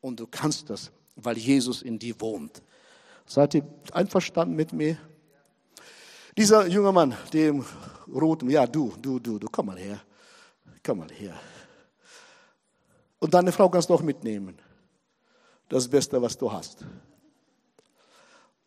[0.00, 2.62] Und du kannst das, weil Jesus in dir wohnt.
[3.26, 4.96] Seid ihr einverstanden mit mir?
[6.36, 7.64] Dieser junge Mann, dem
[8.08, 10.00] roten, ja, du, du, du, du, komm mal her.
[10.84, 11.34] Komm mal her.
[13.18, 14.56] Und deine Frau kannst du auch mitnehmen.
[15.68, 16.84] Das Beste, was du hast.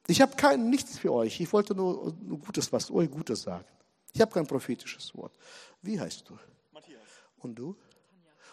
[0.08, 1.40] Ich habe kein nichts für euch.
[1.40, 3.66] Ich wollte nur, nur Gutes, was euch Gutes sagen.
[4.14, 5.34] Ich habe kein prophetisches Wort.
[5.82, 6.38] Wie heißt du?
[6.72, 7.02] Matthias.
[7.40, 7.76] Und du?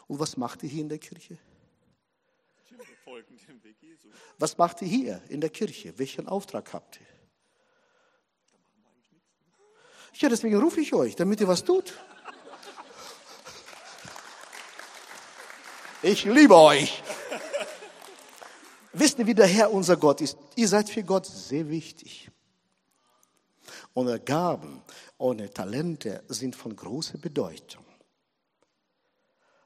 [0.06, 1.38] Und was macht ihr hier in der Kirche?
[4.38, 5.98] Was macht ihr hier in der Kirche?
[5.98, 7.06] Welchen Auftrag habt ihr?
[10.14, 11.94] Ja, deswegen rufe ich euch, damit ihr was tut.
[16.02, 17.02] Ich liebe euch.
[18.98, 20.37] Wisst ihr, wie der Herr unser Gott ist?
[20.56, 22.30] Ihr seid für Gott sehr wichtig.
[23.94, 24.82] Eure Gaben,
[25.18, 27.84] eure Talente sind von großer Bedeutung.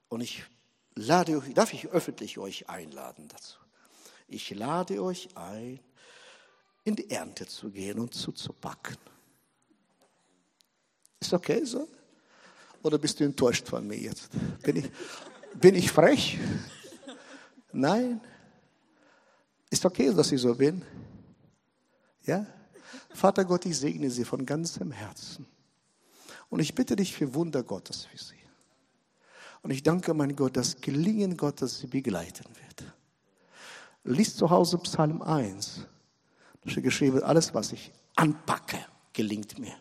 [0.09, 0.45] Und ich
[0.95, 3.59] lade euch, darf ich öffentlich euch einladen dazu?
[4.29, 5.81] Ich lade euch ein,
[6.85, 8.99] in die Ernte zu gehen und zuzupacken.
[11.21, 11.89] Ist okay so?
[12.83, 14.29] Oder bist du enttäuscht von mir jetzt?
[14.63, 14.91] Bin ich,
[15.55, 16.39] bin ich frech?
[17.73, 18.21] Nein.
[19.73, 20.83] Ist okay, dass ich so bin?
[22.27, 22.45] Ja?
[23.15, 25.47] Vater Gott, ich segne sie von ganzem Herzen.
[26.51, 28.35] Und ich bitte dich für Wunder Gottes für sie.
[29.63, 32.93] Und ich danke, mein Gott, das Gelingen Gottes sie begleiten wird.
[34.05, 35.87] Lies zu Hause Psalm 1.
[36.63, 38.77] Da steht geschrieben, alles, was ich anpacke,
[39.15, 39.75] gelingt mir.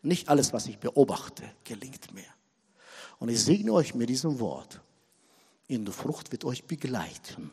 [0.00, 2.24] Nicht alles, was ich beobachte, gelingt mir.
[3.18, 4.80] Und ich segne euch mit diesem Wort.
[5.66, 7.52] In der Frucht wird euch begleiten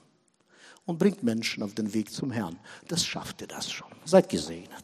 [0.85, 2.59] und bringt Menschen auf den Weg zum Herrn.
[2.87, 3.87] Das schafft ihr das schon.
[4.05, 4.83] Seid gesegnet.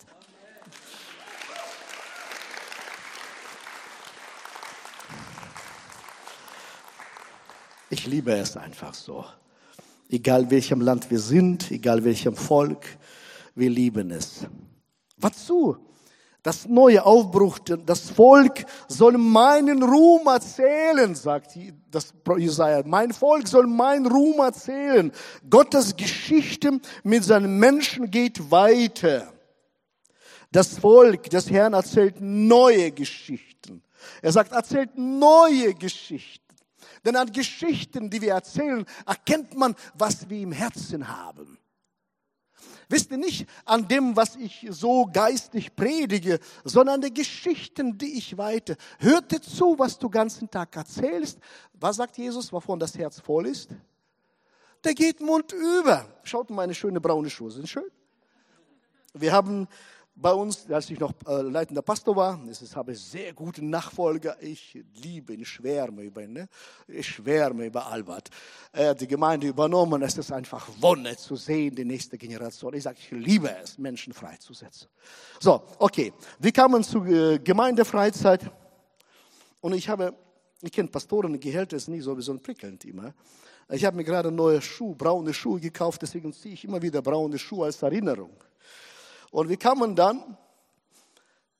[7.89, 9.25] Ich liebe es einfach so.
[10.09, 12.85] Egal welchem Land wir sind, egal welchem Volk,
[13.55, 14.45] wir lieben es.
[15.17, 15.86] Wozu?
[16.47, 21.59] Das neue Aufbruch, das Volk soll meinen Ruhm erzählen, sagt
[21.91, 22.83] das Jesaja.
[22.85, 25.11] Mein Volk soll meinen Ruhm erzählen.
[25.49, 29.33] Gottes Geschichte mit seinen Menschen geht weiter.
[30.49, 33.83] Das Volk des Herrn erzählt neue Geschichten.
[34.21, 36.55] Er sagt, erzählt neue Geschichten.
[37.03, 41.57] Denn an Geschichten, die wir erzählen, erkennt man, was wir im Herzen haben.
[42.89, 48.17] Wisst ihr nicht an dem, was ich so geistig predige, sondern an den Geschichten, die
[48.17, 48.77] ich weite.
[48.99, 51.39] Hörte zu, was du ganzen Tag erzählst.
[51.73, 53.69] Was sagt Jesus, wovon das Herz voll ist?
[54.83, 56.07] Der geht Mund über.
[56.23, 57.91] Schaut meine schöne braune Schuhe, sind schön.
[59.13, 59.67] Wir haben
[60.19, 64.41] bei uns, als ich noch äh, leitender Pastor war, ist, habe ich sehr gute Nachfolger.
[64.41, 66.33] Ich liebe ihn, schwärme über ihn.
[66.33, 66.49] Ne?
[66.87, 68.29] Ich schwärme über Albert.
[68.71, 70.01] Er hat die Gemeinde übernommen.
[70.01, 72.73] Es ist einfach Wonne zu sehen, die nächste Generation.
[72.73, 74.87] Ich sage, ich liebe es, Menschen freizusetzen.
[75.39, 76.11] So, okay.
[76.39, 78.49] Wir kamen zur äh, Gemeindefreizeit
[79.61, 80.15] und ich habe,
[80.61, 83.13] ich kenne Pastoren, Gehälter ist nicht sowieso prickelnd immer.
[83.69, 87.37] Ich habe mir gerade neue Schuhe, braune Schuhe gekauft, deswegen ziehe ich immer wieder braune
[87.37, 88.31] Schuhe als Erinnerung.
[89.37, 90.35] Und wir kamen dann,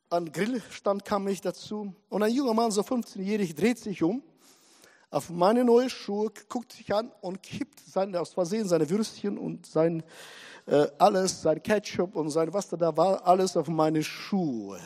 [0.10, 4.24] an Grillstand kam ich dazu und ein junger Mann, so 15-jährig, dreht sich um
[5.12, 9.68] auf meine neue Schuhe, guckt sich an und kippt seine, aus Versehen seine Würstchen und
[9.68, 10.02] sein
[10.66, 14.80] äh, alles, sein Ketchup und sein was da war, alles auf meine Schuhe.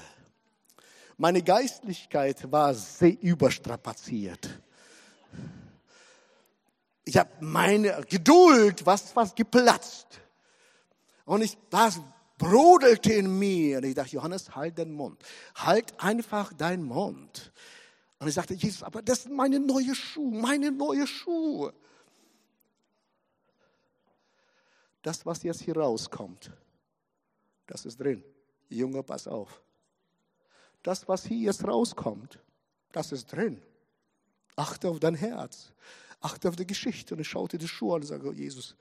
[1.16, 4.50] Meine Geistlichkeit war sehr überstrapaziert.
[7.06, 10.20] Ich habe meine Geduld, was was geplatzt.
[11.24, 11.90] Und ich war
[12.42, 13.78] brodelte in mir.
[13.78, 15.22] Und ich dachte, Johannes, halt den Mund.
[15.56, 17.52] Halt einfach deinen Mund.
[18.20, 21.74] Und ich sagte, Jesus, aber das sind meine neue Schuhe, meine neue Schuhe.
[25.02, 26.52] Das, was jetzt hier rauskommt,
[27.68, 28.24] das ist drin.
[28.70, 29.62] Junge, pass auf.
[30.84, 32.40] Das, was hier jetzt rauskommt,
[32.92, 33.62] das ist drin.
[34.56, 35.72] Achte auf dein Herz.
[36.20, 37.16] Achte auf die Geschichte.
[37.16, 38.76] Und ich schaute die Schuhe an und sage, Jesus,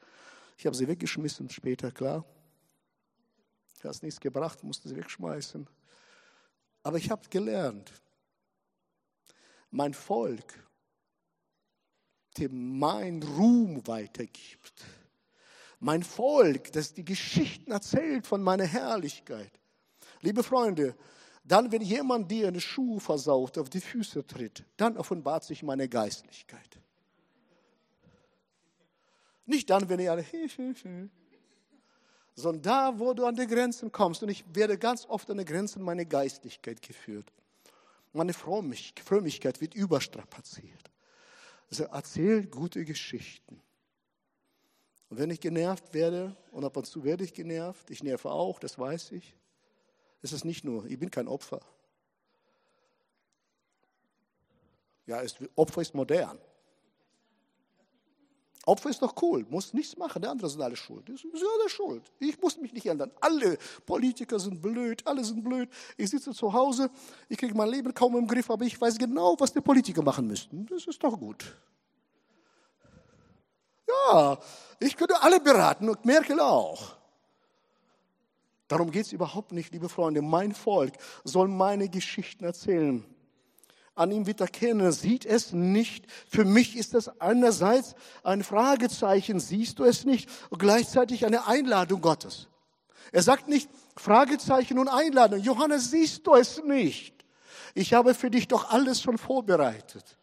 [0.58, 2.24] ich habe sie weggeschmissen später, klar.
[3.80, 5.66] Du hast nichts gebracht, musste sie wegschmeißen.
[6.82, 7.92] Aber ich habe gelernt,
[9.70, 10.66] mein Volk,
[12.36, 14.84] dem mein Ruhm weitergibt,
[15.78, 19.52] mein Volk, das die Geschichten erzählt von meiner Herrlichkeit.
[20.20, 20.94] Liebe Freunde,
[21.42, 25.88] dann, wenn jemand dir eine Schuhe versaut, auf die Füße tritt, dann offenbart sich meine
[25.88, 26.78] Geistlichkeit.
[29.46, 30.22] Nicht dann, wenn ihr alle
[32.34, 34.22] sondern da, wo du an die Grenzen kommst.
[34.22, 37.32] Und ich werde ganz oft an die Grenzen meiner Geistlichkeit geführt.
[38.12, 40.90] Meine Frömmigkeit wird überstrapaziert.
[41.70, 43.62] Also erzähl gute Geschichten.
[45.08, 48.58] Und wenn ich genervt werde, und ab und zu werde ich genervt, ich nerve auch,
[48.58, 49.34] das weiß ich,
[50.22, 51.60] ist es nicht nur, ich bin kein Opfer.
[55.06, 55.22] Ja,
[55.56, 56.38] Opfer ist modern.
[58.66, 61.08] Opfer ist doch cool, muss nichts machen, die anderen sind alle schuld.
[61.08, 62.02] Das ist ja der Schuld.
[62.18, 63.10] Ich muss mich nicht ändern.
[63.20, 63.56] Alle
[63.86, 65.70] Politiker sind blöd, alle sind blöd.
[65.96, 66.90] Ich sitze zu Hause,
[67.28, 70.26] ich kriege mein Leben kaum im Griff, aber ich weiß genau, was die Politiker machen
[70.26, 70.66] müssten.
[70.66, 71.56] Das ist doch gut.
[73.88, 74.38] Ja,
[74.78, 76.96] ich könnte alle beraten und Merkel auch.
[78.68, 80.22] Darum geht es überhaupt nicht, liebe Freunde.
[80.22, 80.92] Mein Volk
[81.24, 83.04] soll meine Geschichten erzählen
[84.00, 86.06] an ihm wird erkennen, sieht es nicht.
[86.26, 87.94] Für mich ist das einerseits
[88.24, 92.48] ein Fragezeichen, siehst du es nicht, und gleichzeitig eine Einladung Gottes.
[93.12, 95.40] Er sagt nicht Fragezeichen und Einladung.
[95.40, 97.14] Johannes, siehst du es nicht?
[97.74, 100.16] Ich habe für dich doch alles schon vorbereitet.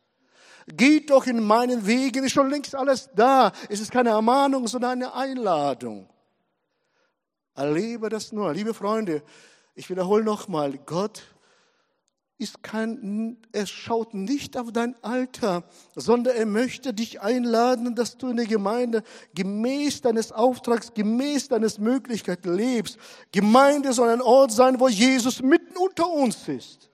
[0.68, 3.52] Geht doch in meinen Wegen, ist schon längst alles da.
[3.70, 6.10] Es ist keine Ermahnung, sondern eine Einladung.
[7.54, 8.54] Erlebe das nur.
[8.54, 9.22] Liebe Freunde,
[9.76, 11.24] ich wiederhole nochmal, Gott
[12.40, 15.64] ist kein, er schaut nicht auf dein Alter,
[15.96, 19.02] sondern er möchte dich einladen, dass du in der Gemeinde
[19.34, 23.00] gemäß deines Auftrags, gemäß deines Möglichkeiten lebst.
[23.32, 26.92] Gemeinde soll ein Ort sein, wo Jesus mitten unter uns ist.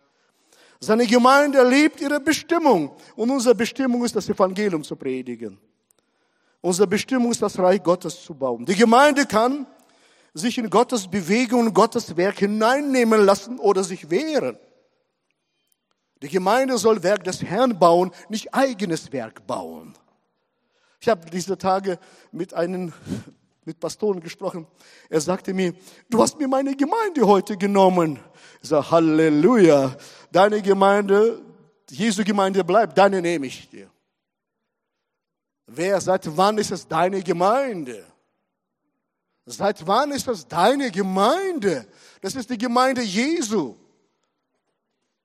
[0.79, 5.57] Seine Gemeinde erlebt ihre Bestimmung und unsere Bestimmung ist, das Evangelium zu predigen.
[6.61, 8.65] Unsere Bestimmung ist, das Reich Gottes zu bauen.
[8.65, 9.65] Die Gemeinde kann
[10.33, 14.57] sich in Gottes Bewegung und Gottes Werk hineinnehmen lassen oder sich wehren.
[16.23, 19.93] Die Gemeinde soll Werk des Herrn bauen, nicht eigenes Werk bauen.
[21.01, 21.99] Ich habe diese Tage
[22.31, 22.93] mit einem
[23.65, 24.65] mit Pastoren gesprochen.
[25.09, 25.73] Er sagte mir,
[26.09, 28.19] du hast mir meine Gemeinde heute genommen.
[28.61, 29.97] Ich sage, Halleluja.
[30.31, 31.41] Deine Gemeinde,
[31.89, 33.89] Jesu Gemeinde bleibt, deine nehme ich dir.
[35.67, 38.05] Wer, seit wann ist es deine Gemeinde?
[39.45, 41.85] Seit wann ist das deine Gemeinde?
[42.21, 43.75] Das ist die Gemeinde Jesu.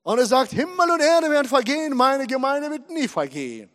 [0.08, 3.68] Und er sagt, Himmel und Erde werden vergehen, meine Gemeinde wird nie vergehen.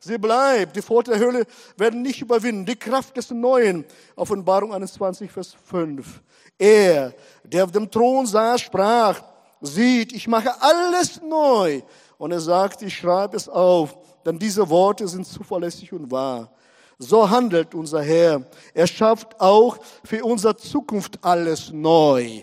[0.00, 0.74] Sie bleibt.
[0.74, 2.66] Die Pforte der Hölle werden nicht überwinden.
[2.66, 3.84] Die Kraft des Neuen.
[4.16, 6.20] Offenbarung 21, Vers 5.
[6.58, 7.14] Er,
[7.44, 9.22] der auf dem Thron saß, sprach,
[9.60, 11.82] sieht, ich mache alles neu.
[12.16, 16.50] Und er sagt, ich schreibe es auf, denn diese Worte sind zuverlässig und wahr.
[16.98, 18.42] So handelt unser Herr.
[18.74, 22.42] Er schafft auch für unsere Zukunft alles neu.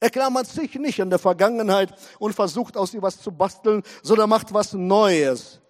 [0.00, 4.30] Er klammert sich nicht an der Vergangenheit und versucht aus ihr was zu basteln, sondern
[4.30, 5.60] macht was Neues.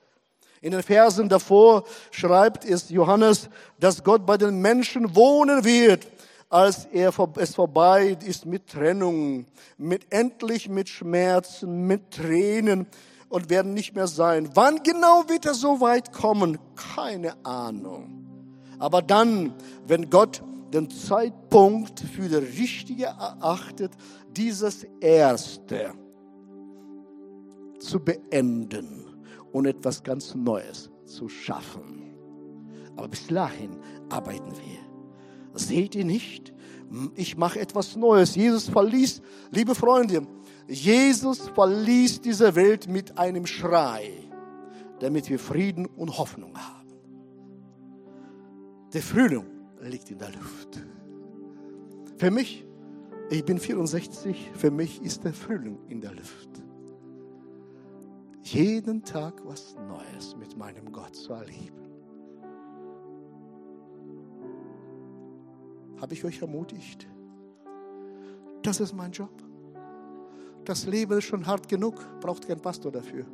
[0.61, 3.49] In den Versen davor schreibt es Johannes,
[3.81, 6.07] dass Gott bei den Menschen wohnen wird,
[6.49, 9.47] als er es vorbei ist mit Trennung,
[9.79, 12.87] mit endlich mit Schmerzen, mit Tränen
[13.29, 14.51] und werden nicht mehr sein.
[14.55, 16.59] Wann genau wird er so weit kommen?
[16.95, 18.27] Keine Ahnung.
[18.79, 19.55] Aber dann,
[19.87, 23.93] wenn Gott den Zeitpunkt für das Richtige erachtet,
[24.37, 25.93] dieses Erste
[27.79, 29.05] zu beenden
[29.53, 32.15] und etwas ganz Neues zu schaffen.
[32.97, 33.77] Aber bis dahin
[34.09, 34.79] arbeiten wir.
[35.55, 36.53] Seht ihr nicht?
[37.15, 38.35] Ich mache etwas Neues.
[38.35, 40.27] Jesus verließ, liebe Freunde,
[40.69, 44.13] Jesus verließ diese Welt mit einem Schrei,
[45.01, 46.81] damit wir Frieden und Hoffnung haben.
[48.93, 49.47] Der Frühling
[49.83, 50.85] liegt in der Luft.
[52.19, 52.67] Für mich,
[53.31, 56.51] ich bin 64, für mich ist der Frühling in der Luft
[58.53, 61.79] jeden Tag was Neues mit meinem Gott zu erleben.
[66.01, 67.07] Habe ich euch ermutigt?
[68.63, 69.31] Das ist mein Job.
[70.65, 73.25] Das Leben ist schon hart genug, braucht kein Pastor dafür,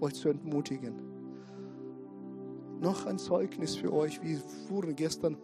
[0.00, 0.94] euch zu entmutigen.
[2.80, 4.20] Noch ein Zeugnis für euch.
[4.22, 5.36] Wir fuhren gestern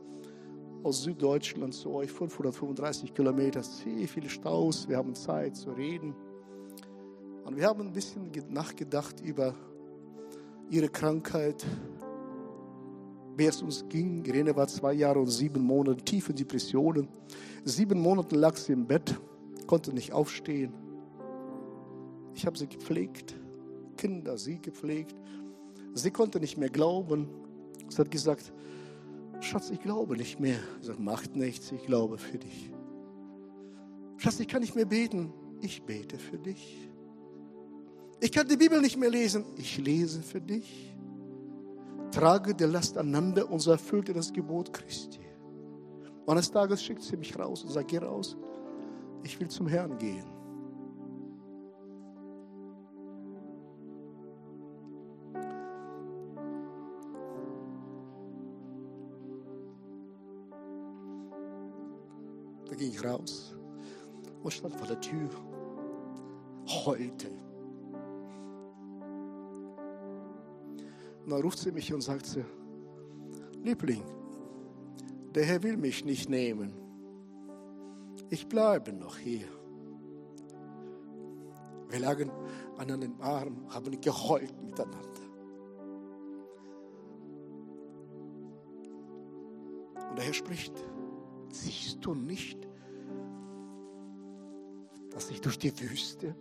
[0.83, 6.15] aus Süddeutschland zu euch, 535 Kilometer, sehr viele Staus, wir haben Zeit zu reden.
[7.45, 9.55] Und wir haben ein bisschen nachgedacht über
[10.71, 11.65] ihre Krankheit,
[13.37, 14.25] wie es uns ging.
[14.25, 17.09] Irene war zwei Jahre und sieben Monate tiefe Depressionen.
[17.65, 19.19] Sieben Monate lag sie im Bett,
[19.67, 20.73] konnte nicht aufstehen.
[22.35, 23.35] Ich habe sie gepflegt,
[23.97, 25.15] Kinder, sie gepflegt.
[25.93, 27.29] Sie konnte nicht mehr glauben.
[27.89, 28.53] Sie hat gesagt,
[29.41, 30.59] Schatz, ich glaube nicht mehr.
[30.81, 32.71] Ich sage, macht nichts, ich glaube für dich.
[34.19, 35.33] Schatz, ich kann nicht mehr beten.
[35.63, 36.89] Ich bete für dich.
[38.21, 39.45] Ich kann die Bibel nicht mehr lesen.
[39.57, 40.95] Ich lese für dich.
[42.11, 45.21] Trage die Last aneinander und so erfüllte das Gebot Christi.
[46.27, 48.37] Und eines Tages schickt sie mich raus und sagt, geh raus.
[49.23, 50.30] Ich will zum Herrn gehen.
[63.01, 63.57] Ich raus
[64.43, 65.31] und stand vor der Tür.
[66.85, 67.29] Heute
[71.31, 72.45] Und dann ruft sie mich und sagt sie,
[73.63, 74.03] Liebling,
[75.33, 76.73] der Herr will mich nicht nehmen.
[78.31, 79.47] Ich bleibe noch hier.
[81.89, 82.31] Wir lagen
[82.79, 84.99] an einem Arm, haben geheult miteinander.
[90.09, 90.73] Und der Herr spricht,
[91.51, 92.70] siehst du nicht,
[95.21, 96.35] dass ich durch die Wüste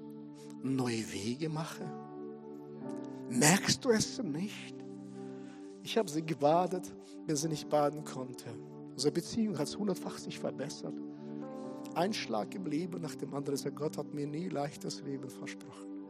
[0.63, 1.83] neue Wege mache?
[3.29, 4.73] Merkst du es nicht?
[5.83, 6.89] Ich habe sie gebadet,
[7.25, 8.45] wenn sie nicht baden konnte.
[8.93, 10.93] Unsere Beziehung hat es hundertfach verbessert.
[11.93, 13.57] Ein Schlag im Leben nach dem anderen.
[13.57, 16.05] Also Gott hat mir nie leichtes Leben versprochen.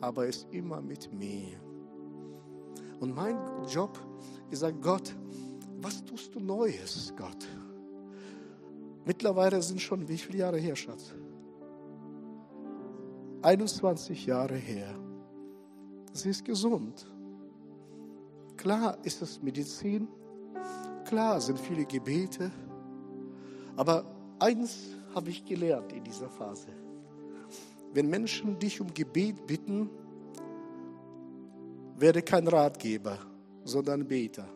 [0.00, 1.60] Aber er ist immer mit mir.
[2.98, 3.36] Und mein
[3.68, 4.00] Job
[4.50, 5.14] ist, Gott,
[5.82, 7.46] was tust du Neues, Gott?
[9.04, 11.12] Mittlerweile sind schon wie viele Jahre her, Schatz?
[13.46, 14.92] 21 Jahre her.
[16.12, 17.06] Sie ist gesund.
[18.56, 20.08] Klar ist es Medizin,
[21.04, 22.50] klar sind viele Gebete,
[23.76, 24.04] aber
[24.40, 26.70] eins habe ich gelernt in dieser Phase.
[27.94, 29.90] Wenn Menschen dich um Gebet bitten,
[31.98, 33.16] werde kein Ratgeber,
[33.62, 34.48] sondern Beter.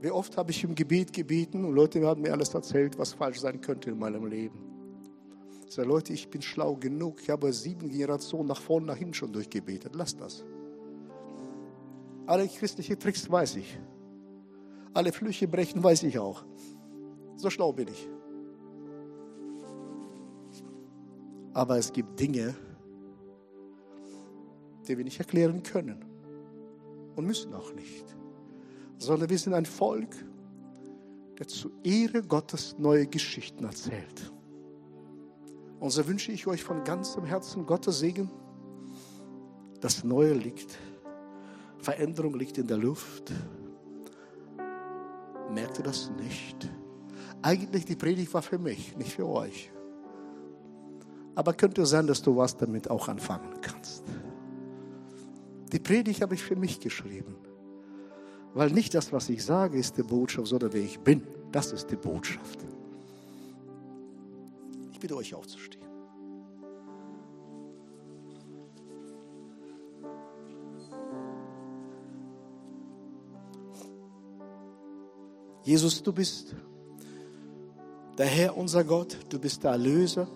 [0.00, 3.40] Wie oft habe ich um Gebet gebeten und Leute haben mir alles erzählt, was falsch
[3.40, 4.73] sein könnte in meinem Leben.
[5.68, 7.20] Sage, Leute, ich bin schlau genug.
[7.22, 9.94] Ich habe sieben Generationen nach vorne, nach hinten schon durchgebetet.
[9.94, 10.44] Lass das.
[12.26, 13.78] Alle christlichen Tricks weiß ich.
[14.92, 16.44] Alle Flüche brechen weiß ich auch.
[17.36, 18.08] So schlau bin ich.
[21.52, 22.54] Aber es gibt Dinge,
[24.86, 26.04] die wir nicht erklären können.
[27.16, 28.04] und müssen auch nicht,
[28.98, 30.14] sondern wir sind ein Volk,
[31.38, 34.33] der zu Ehre Gottes neue Geschichten erzählt.
[35.84, 38.30] Und so wünsche ich euch von ganzem Herzen Gottes Segen.
[39.82, 40.78] Das Neue liegt,
[41.76, 43.30] Veränderung liegt in der Luft.
[45.52, 46.70] Merkt ihr das nicht?
[47.42, 49.70] Eigentlich die Predigt war für mich, nicht für euch.
[51.34, 54.04] Aber könnte sein, dass du was damit auch anfangen kannst.
[55.70, 57.36] Die Predigt habe ich für mich geschrieben.
[58.54, 61.26] Weil nicht das, was ich sage, ist die Botschaft, sondern wer ich bin.
[61.52, 62.64] Das ist die Botschaft.
[64.90, 65.73] Ich bitte euch aufzustehen.
[75.64, 76.54] Jesus, du bist
[78.18, 80.28] der Herr, unser Gott, du bist der Erlöser.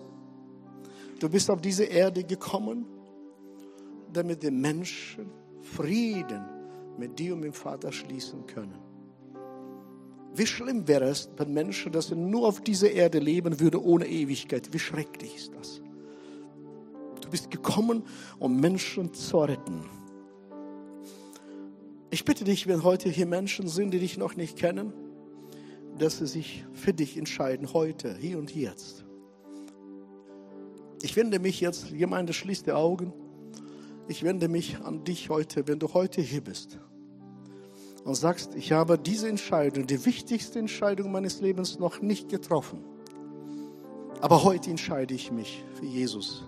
[1.19, 2.85] Du bist auf diese Erde gekommen,
[4.11, 5.29] damit die Menschen
[5.61, 6.43] Frieden
[6.97, 8.79] mit dir und dem Vater schließen können.
[10.33, 14.07] Wie schlimm wäre es, wenn Menschen, dass sie nur auf dieser Erde leben würden ohne
[14.07, 14.73] Ewigkeit.
[14.73, 15.81] Wie schrecklich ist das?
[17.21, 18.03] Du bist gekommen,
[18.39, 19.85] um Menschen zu retten.
[22.09, 24.93] Ich bitte dich, wenn heute hier Menschen sind, die dich noch nicht kennen,
[25.99, 29.05] dass sie sich für dich entscheiden, heute, hier und jetzt.
[31.01, 33.13] Ich wende mich jetzt, jemand schließt die Augen,
[34.07, 36.79] ich wende mich an dich heute, wenn du heute hier bist
[38.03, 42.83] und sagst, ich habe diese Entscheidung, die wichtigste Entscheidung meines Lebens noch nicht getroffen.
[44.21, 46.43] Aber heute entscheide ich mich für Jesus.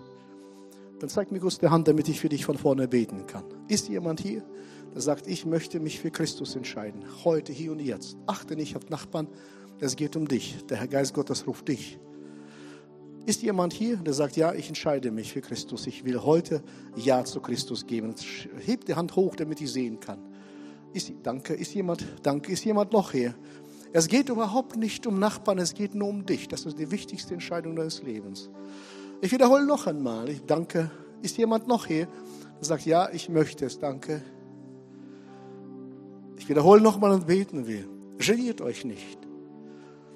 [0.98, 3.44] Dann zeig mir kurz die Hand, damit ich für dich von vorne beten kann.
[3.68, 4.44] Ist jemand hier,
[4.94, 7.04] der sagt, ich möchte mich für Christus entscheiden?
[7.24, 8.16] Heute, hier und jetzt.
[8.26, 9.28] Achte nicht auf Nachbarn,
[9.80, 10.64] es geht um dich.
[10.66, 11.98] Der Herr Geist Gottes ruft dich.
[13.24, 15.86] Ist jemand hier, der sagt, ja, ich entscheide mich für Christus.
[15.86, 16.62] Ich will heute
[16.96, 18.14] Ja zu Christus geben.
[18.58, 20.18] Hebt die Hand hoch, damit ich sehen kann.
[20.92, 23.34] Ist, danke, ist jemand, danke, ist jemand noch hier?
[23.92, 26.48] Es geht überhaupt nicht um Nachbarn, es geht nur um dich.
[26.48, 28.50] Das ist die wichtigste Entscheidung deines Lebens.
[29.20, 30.28] Ich wiederhole noch einmal.
[30.28, 30.90] Ich danke.
[31.22, 32.08] Ist jemand noch hier,
[32.58, 34.22] der sagt, ja, ich möchte es, danke.
[36.42, 37.88] Ich wiederhole noch mal und beten will.
[38.18, 39.16] Geniert euch nicht.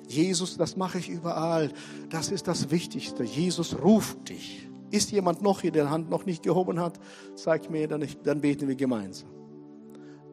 [0.08, 1.70] Jesus, das mache ich überall.
[2.10, 3.22] Das ist das Wichtigste.
[3.22, 4.68] Jesus ruft dich.
[4.90, 6.98] Ist jemand noch hier, der die Hand noch nicht gehoben hat?
[7.36, 9.28] Zeig mir, dann, dann beten wir gemeinsam.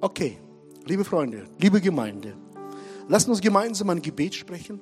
[0.02, 0.40] Okay,
[0.88, 2.34] liebe Freunde, liebe Gemeinde,
[3.08, 4.82] lasst uns gemeinsam ein Gebet sprechen.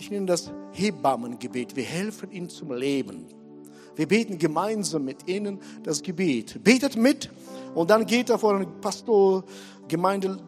[0.00, 1.76] Ich nenne das Hebammengebet.
[1.76, 3.26] Wir helfen ihnen zum Leben.
[3.96, 6.62] Wir beten gemeinsam mit ihnen das Gebet.
[6.62, 7.30] Betet mit
[7.74, 9.44] und dann geht er vor einen Pastor,
[9.88, 10.38] Gemeinde,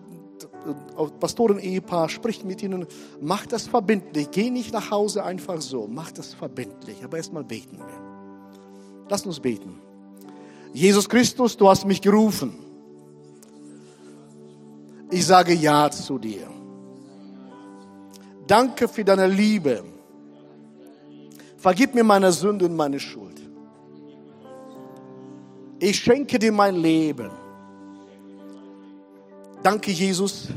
[1.20, 2.86] Pastoren-Ehepaar, spricht mit ihnen,
[3.20, 4.28] macht das verbindlich.
[4.30, 7.04] Geh nicht nach Hause einfach so, macht das verbindlich.
[7.04, 9.06] Aber erstmal beten wir.
[9.08, 9.80] Lass uns beten.
[10.72, 12.54] Jesus Christus, du hast mich gerufen.
[15.10, 16.48] Ich sage Ja zu dir.
[18.46, 19.84] Danke für deine Liebe.
[21.56, 23.25] Vergib mir meine Sünde und meine Schuld.
[25.86, 27.30] Ich schenke dir mein Leben.
[29.62, 30.48] Danke, Jesus,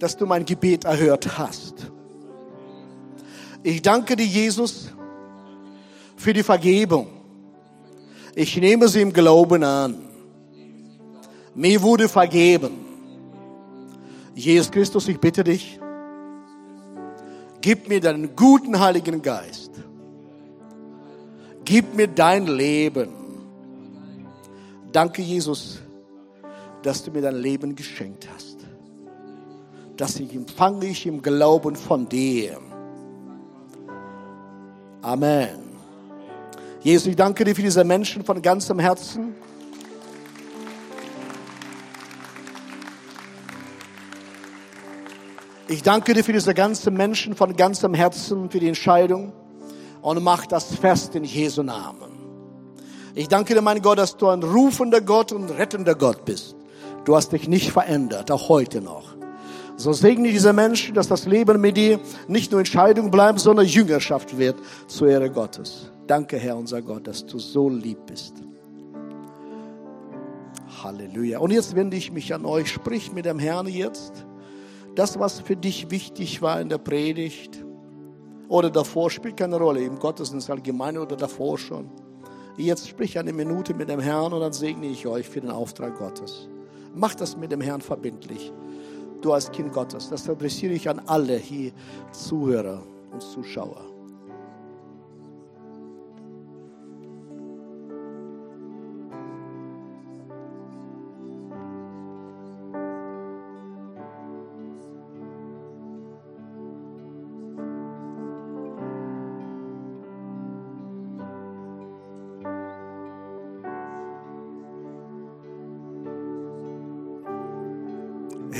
[0.00, 1.92] dass du mein Gebet erhört hast.
[3.62, 4.92] Ich danke dir, Jesus,
[6.16, 7.06] für die Vergebung.
[8.34, 9.94] Ich nehme sie im Glauben an.
[11.54, 12.72] Mir wurde vergeben.
[14.34, 15.78] Jesus Christus, ich bitte dich,
[17.60, 19.70] gib mir deinen guten Heiligen Geist.
[21.64, 23.23] Gib mir dein Leben.
[24.94, 25.80] Danke, Jesus,
[26.84, 28.58] dass du mir dein Leben geschenkt hast.
[29.96, 32.60] Das ich empfange ich im Glauben von dir.
[35.02, 35.58] Amen.
[36.80, 39.34] Jesus, ich danke dir für diese Menschen von ganzem Herzen.
[45.66, 49.32] Ich danke dir für diese ganzen Menschen von ganzem Herzen für die Entscheidung
[50.02, 52.23] und mach das fest in Jesu Namen.
[53.16, 56.56] Ich danke dir, mein Gott, dass du ein rufender Gott und rettender Gott bist.
[57.04, 59.14] Du hast dich nicht verändert, auch heute noch.
[59.76, 64.36] So segne diese Menschen, dass das Leben mit dir nicht nur Entscheidung bleibt, sondern Jüngerschaft
[64.36, 64.56] wird
[64.88, 65.92] zur Ehre Gottes.
[66.08, 68.34] Danke, Herr, unser Gott, dass du so lieb bist.
[70.82, 71.38] Halleluja.
[71.38, 72.68] Und jetzt wende ich mich an euch.
[72.68, 74.26] Sprich mit dem Herrn jetzt
[74.96, 77.64] das, was für dich wichtig war in der Predigt
[78.48, 81.90] oder davor, spielt keine Rolle, im Gottesdienst allgemein oder davor schon.
[82.56, 85.98] Jetzt sprich eine Minute mit dem Herrn und dann segne ich euch für den Auftrag
[85.98, 86.48] Gottes.
[86.94, 88.52] Mach das mit dem Herrn verbindlich.
[89.20, 90.08] Du als Kind Gottes.
[90.10, 91.72] Das adressiere ich an alle hier
[92.12, 93.93] Zuhörer und Zuschauer.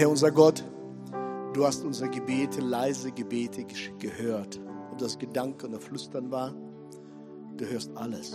[0.04, 0.62] Herr unser Gott,
[1.54, 3.64] du hast unsere Gebete, leise Gebete
[3.98, 4.60] gehört.
[4.92, 6.54] Ob das Gedanke oder Flüstern war,
[7.56, 8.34] du hörst alles.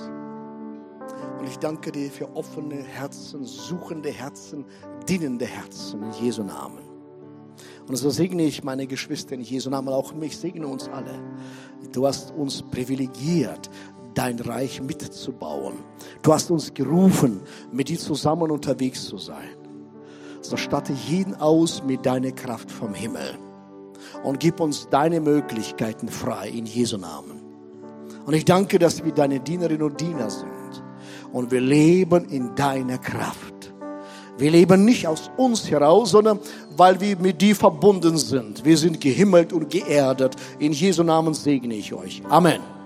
[1.37, 4.65] Und ich danke dir für offene Herzen, suchende Herzen,
[5.07, 6.79] dienende Herzen in Jesu Namen.
[7.87, 11.21] Und so segne ich meine Geschwister in Jesu Namen, auch mich, segne uns alle.
[11.91, 13.69] Du hast uns privilegiert,
[14.15, 15.75] dein Reich mitzubauen.
[16.23, 17.41] Du hast uns gerufen,
[17.71, 19.68] mit dir zusammen unterwegs zu sein.
[20.49, 23.37] So statte jeden aus mit deiner Kraft vom Himmel
[24.23, 27.39] und gib uns deine Möglichkeiten frei in Jesu Namen.
[28.25, 30.83] Und ich danke, dass wir deine Dienerinnen und Diener sind
[31.31, 33.75] und wir leben in deiner Kraft.
[34.39, 36.39] Wir leben nicht aus uns heraus, sondern
[36.75, 38.65] weil wir mit dir verbunden sind.
[38.65, 40.35] Wir sind gehimmelt und geerdet.
[40.57, 42.23] In Jesu Namen segne ich euch.
[42.27, 42.78] Amen.